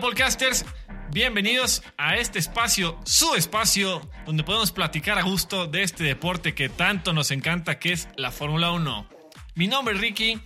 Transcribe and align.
Podcasters. 0.00 0.64
Bienvenidos 1.10 1.82
a 1.96 2.16
este 2.16 2.38
espacio, 2.38 2.98
su 3.04 3.34
espacio, 3.34 4.00
donde 4.26 4.44
podemos 4.44 4.70
platicar 4.70 5.18
a 5.18 5.22
gusto 5.22 5.66
de 5.66 5.82
este 5.82 6.04
deporte 6.04 6.54
que 6.54 6.68
tanto 6.68 7.12
nos 7.12 7.30
encanta, 7.30 7.78
que 7.78 7.92
es 7.92 8.08
la 8.16 8.30
Fórmula 8.30 8.70
1. 8.72 9.08
Mi 9.54 9.66
nombre 9.66 9.94
es 9.94 10.00
Ricky, 10.00 10.40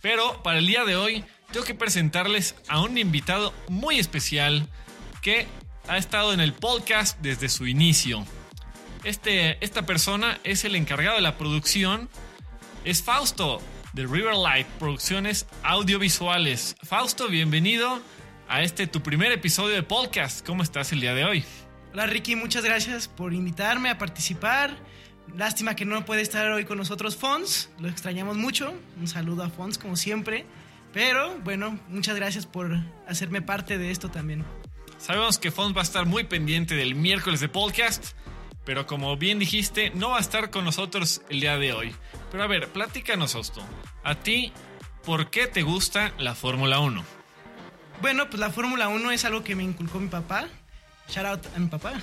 pero 0.00 0.42
para 0.42 0.58
el 0.58 0.66
día 0.66 0.84
de 0.84 0.96
hoy 0.96 1.24
tengo 1.52 1.64
que 1.64 1.74
presentarles 1.74 2.56
a 2.68 2.80
un 2.80 2.98
invitado 2.98 3.54
muy 3.68 3.98
especial 3.98 4.68
que 5.22 5.46
ha 5.86 5.96
estado 5.96 6.32
en 6.32 6.40
el 6.40 6.52
podcast 6.52 7.18
desde 7.20 7.48
su 7.48 7.66
inicio. 7.66 8.24
Este, 9.04 9.62
esta 9.64 9.86
persona 9.86 10.38
es 10.44 10.64
el 10.64 10.74
encargado 10.74 11.16
de 11.16 11.22
la 11.22 11.38
producción, 11.38 12.08
es 12.84 13.02
Fausto 13.02 13.62
de 13.92 14.06
Riverlight 14.06 14.66
Producciones 14.78 15.46
Audiovisuales. 15.62 16.76
Fausto, 16.82 17.28
bienvenido 17.28 18.00
a 18.48 18.62
este 18.62 18.86
tu 18.86 19.02
primer 19.02 19.30
episodio 19.32 19.74
de 19.74 19.82
podcast. 19.82 20.44
¿Cómo 20.44 20.62
estás 20.62 20.92
el 20.92 21.00
día 21.00 21.14
de 21.14 21.24
hoy? 21.24 21.44
Hola 21.92 22.06
Ricky, 22.06 22.34
muchas 22.34 22.64
gracias 22.64 23.08
por 23.08 23.34
invitarme 23.34 23.90
a 23.90 23.98
participar. 23.98 24.76
Lástima 25.36 25.76
que 25.76 25.84
no 25.84 26.04
puede 26.04 26.22
estar 26.22 26.50
hoy 26.50 26.64
con 26.64 26.78
nosotros 26.78 27.16
Fons, 27.16 27.70
lo 27.78 27.88
extrañamos 27.88 28.36
mucho. 28.36 28.74
Un 28.98 29.06
saludo 29.06 29.42
a 29.42 29.50
Fons 29.50 29.76
como 29.76 29.96
siempre. 29.96 30.46
Pero 30.92 31.38
bueno, 31.40 31.78
muchas 31.88 32.16
gracias 32.16 32.46
por 32.46 32.78
hacerme 33.06 33.42
parte 33.42 33.76
de 33.76 33.90
esto 33.90 34.10
también. 34.10 34.44
Sabemos 34.96 35.38
que 35.38 35.50
Fons 35.50 35.76
va 35.76 35.80
a 35.80 35.84
estar 35.84 36.06
muy 36.06 36.24
pendiente 36.24 36.74
del 36.74 36.94
miércoles 36.94 37.40
de 37.40 37.48
podcast, 37.48 38.12
pero 38.64 38.86
como 38.86 39.16
bien 39.18 39.38
dijiste, 39.38 39.90
no 39.90 40.10
va 40.10 40.16
a 40.16 40.20
estar 40.20 40.50
con 40.50 40.64
nosotros 40.64 41.20
el 41.28 41.40
día 41.40 41.58
de 41.58 41.74
hoy. 41.74 41.94
Pero 42.32 42.42
a 42.42 42.46
ver, 42.46 42.68
platícanos 42.68 43.34
esto. 43.34 43.62
A 44.02 44.14
ti, 44.14 44.52
¿por 45.04 45.28
qué 45.28 45.46
te 45.46 45.62
gusta 45.62 46.12
la 46.18 46.34
Fórmula 46.34 46.80
1? 46.80 47.17
Bueno, 48.00 48.30
pues 48.30 48.38
la 48.38 48.50
Fórmula 48.50 48.88
1 48.88 49.10
es 49.10 49.24
algo 49.24 49.42
que 49.42 49.56
me 49.56 49.64
inculcó 49.64 49.98
mi 49.98 50.08
papá. 50.08 50.46
Shout 51.08 51.26
out 51.26 51.46
a 51.56 51.58
mi 51.58 51.66
papá. 51.66 51.94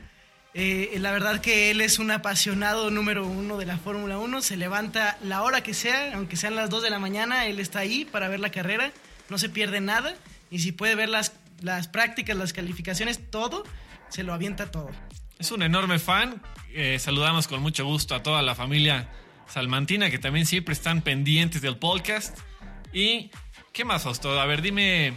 eh, 0.54 0.96
la 0.98 1.12
verdad 1.12 1.40
que 1.40 1.70
él 1.70 1.80
es 1.80 2.00
un 2.00 2.10
apasionado 2.10 2.90
número 2.90 3.24
uno 3.24 3.56
de 3.56 3.64
la 3.64 3.78
Fórmula 3.78 4.18
1. 4.18 4.42
Se 4.42 4.56
levanta 4.56 5.16
la 5.22 5.42
hora 5.42 5.62
que 5.62 5.72
sea, 5.72 6.14
aunque 6.14 6.36
sean 6.36 6.56
las 6.56 6.70
2 6.70 6.82
de 6.82 6.90
la 6.90 6.98
mañana, 6.98 7.46
él 7.46 7.60
está 7.60 7.78
ahí 7.78 8.04
para 8.04 8.28
ver 8.28 8.40
la 8.40 8.50
carrera. 8.50 8.90
No 9.28 9.38
se 9.38 9.48
pierde 9.48 9.80
nada. 9.80 10.16
Y 10.50 10.58
si 10.58 10.72
puede 10.72 10.96
ver 10.96 11.08
las, 11.08 11.34
las 11.60 11.86
prácticas, 11.86 12.36
las 12.36 12.52
calificaciones, 12.52 13.30
todo, 13.30 13.64
se 14.08 14.24
lo 14.24 14.34
avienta 14.34 14.72
todo. 14.72 14.90
Es 15.38 15.52
un 15.52 15.62
enorme 15.62 16.00
fan. 16.00 16.42
Eh, 16.72 16.98
saludamos 16.98 17.46
con 17.46 17.62
mucho 17.62 17.84
gusto 17.84 18.16
a 18.16 18.24
toda 18.24 18.42
la 18.42 18.56
familia 18.56 19.08
salmantina 19.46 20.10
que 20.10 20.18
también 20.18 20.46
siempre 20.46 20.72
están 20.72 21.02
pendientes 21.02 21.62
del 21.62 21.76
podcast. 21.76 22.38
¿Y 22.92 23.30
qué 23.72 23.84
más, 23.84 24.02
Fausto? 24.02 24.40
A 24.40 24.46
ver, 24.46 24.62
dime, 24.62 25.14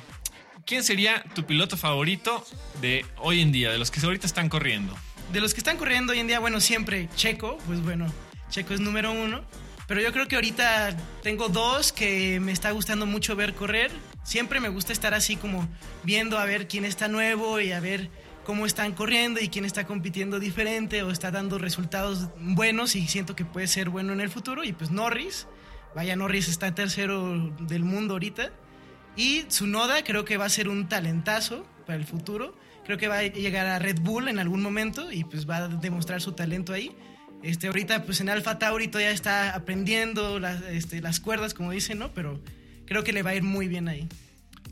¿quién 0.67 0.83
sería 0.83 1.23
tu 1.33 1.45
piloto 1.45 1.77
favorito 1.77 2.45
de 2.81 3.05
hoy 3.17 3.41
en 3.41 3.51
día, 3.51 3.71
de 3.71 3.79
los 3.79 3.89
que 3.89 4.05
ahorita 4.05 4.27
están 4.27 4.49
corriendo? 4.49 4.95
De 5.31 5.41
los 5.41 5.53
que 5.53 5.61
están 5.61 5.77
corriendo 5.77 6.11
hoy 6.11 6.19
en 6.19 6.27
día, 6.27 6.39
bueno, 6.39 6.59
siempre 6.59 7.09
Checo, 7.15 7.57
pues 7.65 7.81
bueno, 7.81 8.05
Checo 8.49 8.73
es 8.73 8.81
número 8.81 9.11
uno. 9.11 9.43
Pero 9.87 10.01
yo 10.01 10.11
creo 10.11 10.27
que 10.27 10.35
ahorita 10.35 10.97
tengo 11.23 11.47
dos 11.47 11.93
que 11.93 12.41
me 12.41 12.51
está 12.51 12.71
gustando 12.71 13.05
mucho 13.05 13.37
ver 13.37 13.55
correr. 13.55 13.89
Siempre 14.23 14.59
me 14.59 14.67
gusta 14.67 14.91
estar 14.91 15.13
así 15.13 15.37
como 15.37 15.67
viendo 16.03 16.37
a 16.37 16.43
ver 16.43 16.67
quién 16.67 16.83
está 16.83 17.07
nuevo 17.07 17.61
y 17.61 17.71
a 17.71 17.79
ver 17.79 18.09
cómo 18.43 18.65
están 18.65 18.91
corriendo 18.91 19.39
y 19.39 19.47
quién 19.47 19.63
está 19.63 19.87
compitiendo 19.87 20.41
diferente 20.41 21.03
o 21.03 21.11
está 21.11 21.31
dando 21.31 21.57
resultados 21.57 22.27
buenos 22.37 22.97
y 22.97 23.07
siento 23.07 23.33
que 23.33 23.45
puede 23.45 23.67
ser 23.67 23.89
bueno 23.89 24.11
en 24.11 24.19
el 24.19 24.29
futuro. 24.29 24.65
Y 24.65 24.73
pues 24.73 24.91
Norris, 24.91 25.47
vaya 25.95 26.17
Norris 26.17 26.49
está 26.49 26.75
tercero 26.75 27.55
del 27.61 27.85
mundo 27.85 28.15
ahorita. 28.15 28.51
Y 29.17 29.43
Tsunoda 29.45 30.03
creo 30.03 30.23
que 30.23 30.37
va 30.37 30.45
a 30.45 30.49
ser 30.49 30.69
un 30.69 30.87
talentazo 30.87 31.65
para 31.87 31.97
el 31.97 32.05
futuro. 32.05 32.55
Creo 32.85 32.99
que 32.99 33.07
va 33.07 33.17
a 33.17 33.23
llegar 33.23 33.65
a 33.65 33.79
Red 33.79 33.99
Bull 33.99 34.27
en 34.29 34.37
algún 34.37 34.61
momento 34.61 35.11
y 35.11 35.23
pues 35.23 35.49
va 35.49 35.57
a 35.57 35.67
demostrar 35.67 36.21
su 36.21 36.33
talento 36.33 36.71
ahí. 36.71 36.95
Este, 37.43 37.67
ahorita 37.67 38.03
pues 38.03 38.21
en 38.21 38.29
Alfa 38.29 38.59
Tauri 38.59 38.87
todavía 38.87 39.11
está 39.11 39.55
aprendiendo 39.55 40.39
las, 40.39 40.61
este, 40.61 41.01
las 41.01 41.19
cuerdas, 41.19 41.55
como 41.55 41.71
dicen, 41.71 41.97
¿no? 41.97 42.13
Pero 42.13 42.39
creo 42.85 43.03
que 43.03 43.11
le 43.11 43.23
va 43.23 43.31
a 43.31 43.35
ir 43.35 43.43
muy 43.43 43.67
bien 43.67 43.87
ahí. 43.87 44.07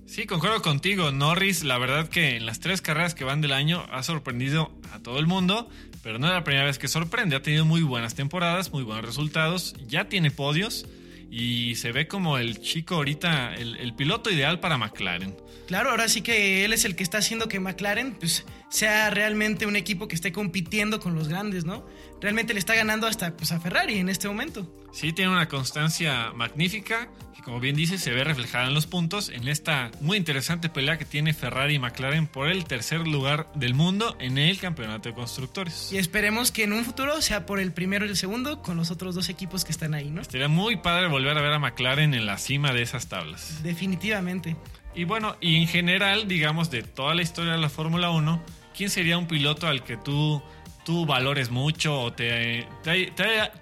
Sí, 0.06 0.28
concuerdo 0.28 0.62
contigo. 0.62 1.12
Norris, 1.12 1.64
la 1.64 1.80
verdad 1.80 2.08
que 2.08 2.38
en 2.38 2.46
las 2.46 2.60
tres 2.60 2.82
carreras 2.82 3.16
que 3.16 3.24
van 3.24 3.42
del 3.42 3.52
año 3.52 3.84
ha 3.92 4.04
sorprendido 4.04 4.72
a 4.94 5.00
todo 5.00 5.18
el 5.18 5.26
mundo, 5.26 5.68
pero 6.04 6.20
no 6.20 6.28
es 6.28 6.34
la 6.34 6.44
primera 6.44 6.66
vez 6.66 6.78
que 6.78 6.88
sorprende. 6.88 7.36
Ha 7.36 7.42
tenido 7.42 7.66
muy 7.66 7.82
buenas 7.82 8.14
temporadas, 8.14 8.72
muy 8.72 8.84
buenos 8.84 9.04
resultados, 9.04 9.76
ya 9.88 10.08
tiene 10.08 10.30
podios 10.30 10.86
y 11.32 11.76
se 11.76 11.92
ve 11.92 12.08
como 12.08 12.38
el 12.38 12.62
chico 12.62 12.96
ahorita, 12.96 13.56
el, 13.56 13.78
el, 13.78 13.94
piloto 13.94 14.30
ideal 14.30 14.60
para 14.60 14.78
McLaren. 14.78 15.36
Claro, 15.68 15.92
ahora 15.92 16.08
sí 16.08 16.22
que 16.22 16.66
él 16.66 16.74
es 16.74 16.86
el 16.86 16.96
que 16.96 17.04
está 17.04 17.18
haciendo 17.18 17.48
que 17.48 17.60
McLaren 17.60 18.16
pues, 18.16 18.46
sea 18.76 19.10
realmente 19.10 19.66
un 19.66 19.78
equipo 19.78 20.08
que 20.08 20.16
esté 20.16 20.34
compitiendo 20.34 21.00
con 21.00 21.16
los 21.16 21.30
grandes, 21.30 21.64
¿no? 21.64 21.86
Realmente 22.20 22.54
le 22.54 22.60
está 22.60 22.76
ganando 22.76 23.08
hasta 23.08 23.36
pues, 23.38 23.52
a 23.54 23.60
Ferrari 23.60 24.00
en 24.00 24.10
este 24.10 24.28
momento. 24.28 24.70
Sí, 24.92 25.14
tiene 25.14 25.32
una 25.32 25.48
constancia 25.48 26.32
magnífica 26.34 27.10
que 27.36 27.42
como 27.42 27.60
bien 27.60 27.76
dice 27.76 27.98
se 27.98 28.12
ve 28.12 28.24
reflejada 28.24 28.68
en 28.68 28.74
los 28.74 28.86
puntos 28.86 29.30
en 29.30 29.48
esta 29.48 29.92
muy 30.02 30.18
interesante 30.18 30.70
pelea 30.70 30.98
que 30.98 31.06
tiene 31.06 31.34
Ferrari 31.34 31.76
y 31.76 31.80
McLaren 31.80 32.28
por 32.28 32.50
el 32.50 32.66
tercer 32.66 33.08
lugar 33.08 33.50
del 33.56 33.76
mundo 33.76 34.18
en 34.20 34.38
el 34.38 34.60
campeonato 34.60 35.08
de 35.10 35.16
constructores. 35.16 35.92
Y 35.94 35.98
esperemos 35.98 36.52
que 36.52 36.64
en 36.64 36.74
un 36.74 36.84
futuro 36.84 37.22
sea 37.22 37.46
por 37.46 37.60
el 37.60 37.72
primero 37.72 38.06
y 38.06 38.10
el 38.10 38.18
segundo 38.18 38.62
con 38.62 38.76
los 38.76 38.92
otros 38.92 39.16
dos 39.16 39.30
equipos 39.30 39.64
que 39.64 39.72
están 39.72 39.94
ahí, 39.94 40.12
¿no? 40.12 40.22
Estaría 40.22 40.50
muy 40.50 40.78
padre 40.78 41.08
volver 41.08 41.38
a 41.38 41.42
ver 41.42 41.54
a 41.54 41.60
McLaren 41.60 42.14
en 42.14 42.26
la 42.26 42.38
cima 42.38 42.74
de 42.74 42.82
esas 42.82 43.08
tablas. 43.08 43.64
Definitivamente. 43.64 44.58
Y 44.96 45.04
bueno, 45.04 45.36
y 45.42 45.58
en 45.58 45.68
general, 45.68 46.28
digamos, 46.28 46.72
de 46.72 46.82
toda 46.82 47.16
la 47.16 47.22
historia 47.22 47.54
de 47.54 47.58
la 47.58 47.70
Fórmula 47.70 48.12
1, 48.12 48.42
¿quién 48.76 48.90
sería 48.90 49.18
un 49.18 49.28
piloto 49.28 49.68
al 49.68 49.84
que 49.84 49.98
tú, 49.98 50.42
tú 50.84 51.06
valores 51.06 51.50
mucho 51.50 52.00
o 52.00 52.14
te, 52.14 52.68
te, 52.84 53.12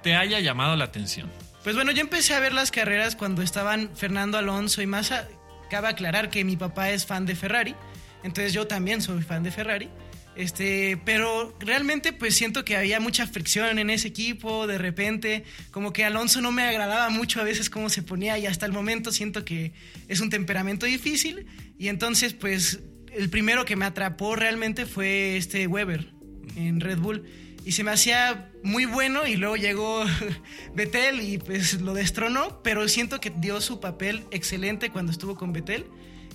te, 0.02 0.16
haya 0.16 0.40
llamado 0.40 0.76
la 0.76 0.86
atención? 0.86 1.32
Pues 1.64 1.76
bueno, 1.76 1.92
yo 1.92 2.02
empecé 2.02 2.34
a 2.34 2.40
ver 2.40 2.54
las 2.54 2.72
carreras 2.72 3.16
cuando 3.16 3.42
estaban 3.42 3.90
Fernando 3.96 4.38
Alonso 4.38 4.82
y 4.82 4.88
Massa. 4.88 5.28
Cabe 5.70 5.88
aclarar 5.88 6.30
que 6.30 6.44
mi 6.44 6.58
papá 6.58 6.90
es 6.90 7.06
fan 7.06 7.26
de 7.26 7.36
Ferrari, 7.36 7.76
entonces 8.24 8.54
yo 8.54 8.68
también 8.68 9.02
soy 9.02 9.22
fan 9.22 9.44
de 9.44 9.52
Ferrari. 9.52 9.90
Este, 10.36 11.00
pero 11.06 11.56
realmente 11.60 12.12
pues 12.12 12.36
siento 12.36 12.66
que 12.66 12.76
había 12.76 13.00
mucha 13.00 13.28
fricción 13.28 13.78
en 13.78 13.92
ese 13.92 14.08
equipo, 14.08 14.66
de 14.66 14.80
repente 14.80 15.44
como 15.70 15.94
que 15.94 16.06
Alonso 16.06 16.42
no 16.42 16.52
me 16.52 16.64
agradaba 16.64 17.10
mucho 17.12 17.40
a 17.40 17.44
veces 17.44 17.70
cómo 17.70 17.88
se 17.90 18.02
ponía 18.02 18.40
y 18.40 18.48
hasta 18.48 18.66
el 18.66 18.72
momento 18.72 19.12
siento 19.12 19.46
que 19.46 19.74
es 20.08 20.22
un 20.22 20.32
temperamento 20.32 20.88
difícil 20.88 21.46
y 21.78 21.90
entonces 21.90 22.34
pues 22.34 22.80
el 23.16 23.30
primero 23.30 23.66
que 23.66 23.76
me 23.76 23.86
atrapó 23.86 24.36
realmente 24.36 24.86
fue 24.86 25.38
este 25.38 25.68
Weber 25.68 26.14
en 26.56 26.80
Red 26.80 27.00
Bull 27.00 27.24
y 27.66 27.72
se 27.72 27.84
me 27.84 27.92
hacía 27.92 28.52
muy 28.64 28.86
bueno 28.86 29.26
y 29.26 29.36
luego 29.36 29.56
llegó 29.56 30.04
Betel 30.76 31.22
y 31.22 31.38
pues 31.38 31.82
lo 31.82 31.94
destronó, 31.94 32.62
pero 32.62 32.88
siento 32.88 33.20
que 33.20 33.30
dio 33.30 33.62
su 33.62 33.80
papel 33.80 34.26
excelente 34.32 34.90
cuando 34.90 35.12
estuvo 35.12 35.36
con 35.36 35.54
Betel 35.54 35.86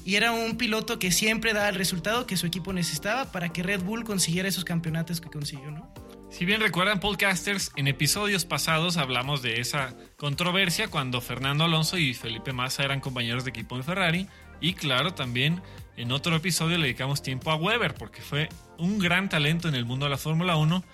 y 0.04 0.16
era 0.16 0.32
un 0.32 0.56
piloto 0.56 0.98
que 0.98 1.12
siempre 1.12 1.52
daba 1.52 1.68
el 1.68 1.74
resultado 1.74 2.26
que 2.26 2.36
su 2.36 2.46
equipo 2.46 2.72
necesitaba 2.72 3.30
para 3.30 3.50
que 3.50 3.62
Red 3.62 3.82
Bull 3.82 4.04
consiguiera 4.04 4.48
esos 4.48 4.64
campeonatos 4.64 5.20
que 5.20 5.28
consiguió, 5.28 5.70
¿no? 5.70 5.92
Si 6.30 6.44
bien 6.44 6.60
recuerdan, 6.60 7.00
podcasters, 7.00 7.72
en 7.76 7.88
episodios 7.88 8.44
pasados 8.44 8.98
hablamos 8.98 9.40
de 9.42 9.60
esa 9.60 9.96
controversia 10.16 10.88
cuando 10.88 11.20
Fernando 11.20 11.64
Alonso 11.64 11.96
y 11.96 12.12
Felipe 12.12 12.52
Massa 12.52 12.84
eran 12.84 13.00
compañeros 13.00 13.44
de 13.44 13.50
equipo 13.50 13.76
en 13.76 13.84
Ferrari. 13.84 14.28
Y 14.60 14.74
claro, 14.74 15.14
también 15.14 15.62
en 15.98 16.12
otro 16.12 16.36
episodio 16.36 16.78
le 16.78 16.84
dedicamos 16.84 17.22
tiempo 17.22 17.50
a 17.50 17.56
Weber, 17.56 17.94
porque 17.94 18.22
fue 18.22 18.48
un 18.78 18.98
gran 18.98 19.28
talento 19.28 19.68
en 19.68 19.74
el 19.74 19.84
mundo 19.84 20.06
de 20.06 20.10
la 20.10 20.18
Fórmula 20.18 20.56
1, 20.56 20.84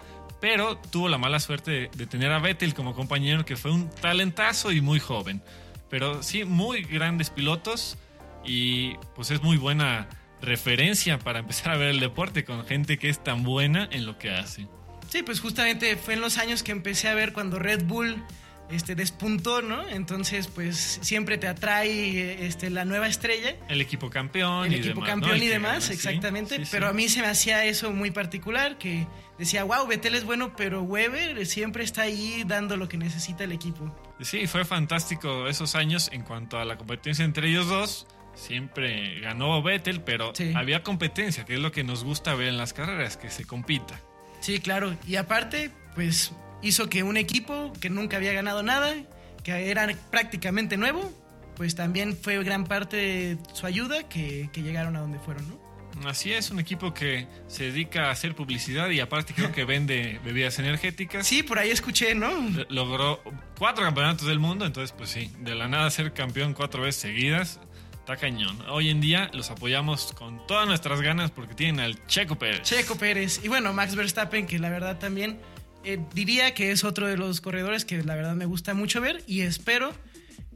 pero 0.40 0.78
tuvo 0.90 1.08
la 1.08 1.18
mala 1.18 1.40
suerte 1.40 1.70
de, 1.70 1.90
de, 1.94 2.06
tener 2.06 2.32
a 2.32 2.38
Vettel 2.38 2.74
como 2.74 2.94
compañero, 2.94 3.44
que 3.44 3.56
fue 3.56 3.70
un 3.70 3.90
talentazo 3.90 4.72
y 4.72 4.80
muy 4.80 5.00
joven. 5.00 5.42
Pero 5.90 6.22
sí, 6.22 6.44
muy 6.44 6.82
grandes 6.82 7.30
pilotos 7.30 7.98
y 8.44 8.94
pues 9.14 9.30
es 9.30 9.42
muy 9.42 9.56
buena 9.56 10.08
referencia 10.40 11.18
para 11.18 11.40
empezar 11.40 11.72
a 11.72 11.76
ver 11.76 11.88
el 11.88 12.00
deporte 12.00 12.44
con 12.44 12.66
gente 12.66 12.98
que 12.98 13.08
es 13.08 13.22
tan 13.22 13.42
buena 13.42 13.88
en 13.90 14.06
lo 14.06 14.18
que 14.18 14.30
hace. 14.30 14.66
Sí, 15.08 15.22
pues 15.22 15.40
justamente 15.40 15.96
fue 15.96 16.14
en 16.14 16.20
los 16.20 16.38
años 16.38 16.62
que 16.62 16.72
empecé 16.72 17.08
a 17.08 17.14
ver 17.14 17.32
cuando 17.32 17.58
Red 17.58 17.84
Bull 17.84 18.22
este, 18.70 18.94
despuntó, 18.94 19.62
¿no? 19.62 19.86
Entonces, 19.88 20.46
pues 20.48 20.98
siempre 21.02 21.38
te 21.38 21.46
atrae 21.48 22.46
este, 22.46 22.70
la 22.70 22.84
nueva 22.84 23.06
estrella. 23.06 23.56
El 23.68 23.80
equipo 23.80 24.10
campeón. 24.10 24.66
El 24.66 24.72
y 24.72 24.76
equipo 24.76 24.96
demás, 24.96 25.10
campeón 25.10 25.38
¿no? 25.38 25.44
y 25.44 25.48
demás, 25.48 25.90
exactamente. 25.90 26.56
sí, 26.56 26.64
sí, 26.64 26.70
pero 26.72 26.88
a 26.88 26.92
mí 26.92 27.08
se 27.08 27.20
me 27.20 27.28
hacía 27.28 27.64
eso 27.64 27.92
muy 27.92 28.10
particular, 28.10 28.78
que 28.78 29.06
decía, 29.38 29.64
wow, 29.64 29.86
Vettel 29.86 30.14
es 30.14 30.24
bueno, 30.24 30.54
pero 30.56 30.82
Weber 30.82 31.44
siempre 31.46 31.84
está 31.84 32.02
ahí 32.02 32.44
dando 32.46 32.76
lo 32.76 32.88
que 32.88 32.96
necesita 32.96 33.44
el 33.44 33.52
equipo. 33.52 33.94
Sí, 34.20 34.46
fue 34.46 34.64
fantástico 34.64 35.48
esos 35.48 35.74
años 35.74 36.08
en 36.12 36.22
cuanto 36.22 36.58
a 36.58 36.64
la 36.64 36.76
competencia 36.76 37.24
entre 37.24 37.48
ellos 37.48 37.68
dos. 37.68 38.06
Siempre 38.34 39.20
ganó 39.20 39.62
Vettel, 39.62 40.00
pero 40.00 40.32
había 40.56 40.82
competencia, 40.82 41.44
que 41.44 41.54
es 41.54 41.60
lo 41.60 41.70
que 41.70 41.84
nos 41.84 42.02
gusta 42.02 42.34
ver 42.34 42.48
en 42.48 42.56
las 42.56 42.72
carreras, 42.72 43.16
que 43.16 43.30
se 43.30 43.44
compita. 43.44 44.00
Sí, 44.40 44.58
claro. 44.58 44.96
Y 45.06 45.16
aparte, 45.16 45.70
pues 45.94 46.32
hizo 46.62 46.88
que 46.88 47.02
un 47.02 47.16
equipo 47.16 47.72
que 47.80 47.90
nunca 47.90 48.16
había 48.16 48.32
ganado 48.32 48.62
nada, 48.62 48.94
que 49.42 49.70
era 49.70 49.88
prácticamente 50.10 50.76
nuevo, 50.76 51.12
pues 51.56 51.74
también 51.74 52.16
fue 52.16 52.42
gran 52.42 52.64
parte 52.64 52.96
de 52.96 53.38
su 53.52 53.66
ayuda 53.66 54.08
que, 54.08 54.50
que 54.52 54.62
llegaron 54.62 54.96
a 54.96 55.00
donde 55.00 55.18
fueron, 55.18 55.48
¿no? 55.48 55.64
Así 56.06 56.32
es, 56.32 56.50
un 56.50 56.58
equipo 56.58 56.92
que 56.92 57.28
se 57.46 57.64
dedica 57.64 58.08
a 58.08 58.10
hacer 58.10 58.34
publicidad 58.34 58.90
y 58.90 59.00
aparte 59.00 59.32
creo 59.32 59.52
que 59.52 59.64
vende 59.64 60.20
bebidas 60.24 60.58
energéticas. 60.58 61.26
Sí, 61.26 61.42
por 61.42 61.58
ahí 61.58 61.70
escuché, 61.70 62.14
¿no? 62.14 62.30
Logró 62.68 63.22
cuatro 63.58 63.84
campeonatos 63.84 64.26
del 64.26 64.40
mundo, 64.40 64.66
entonces 64.66 64.92
pues 64.96 65.10
sí, 65.10 65.30
de 65.40 65.54
la 65.54 65.68
nada 65.68 65.88
ser 65.90 66.12
campeón 66.12 66.52
cuatro 66.52 66.82
veces 66.82 67.00
seguidas, 67.00 67.60
está 67.92 68.16
cañón. 68.16 68.60
Hoy 68.68 68.90
en 68.90 69.00
día 69.00 69.30
los 69.32 69.50
apoyamos 69.50 70.12
con 70.14 70.44
todas 70.46 70.66
nuestras 70.66 71.00
ganas 71.00 71.30
porque 71.30 71.54
tienen 71.54 71.80
al 71.80 72.06
Checo 72.06 72.36
Pérez. 72.36 72.62
Checo 72.62 72.96
Pérez. 72.96 73.40
Y 73.44 73.48
bueno, 73.48 73.72
Max 73.72 73.94
Verstappen, 73.94 74.46
que 74.46 74.58
la 74.58 74.70
verdad 74.70 74.98
también 74.98 75.38
eh, 75.84 76.00
diría 76.14 76.54
que 76.54 76.70
es 76.70 76.84
otro 76.84 77.06
de 77.06 77.16
los 77.16 77.40
corredores 77.40 77.84
que 77.84 78.02
la 78.02 78.14
verdad 78.14 78.34
me 78.34 78.46
gusta 78.46 78.74
mucho 78.74 79.00
ver 79.00 79.22
y 79.26 79.42
espero 79.42 79.94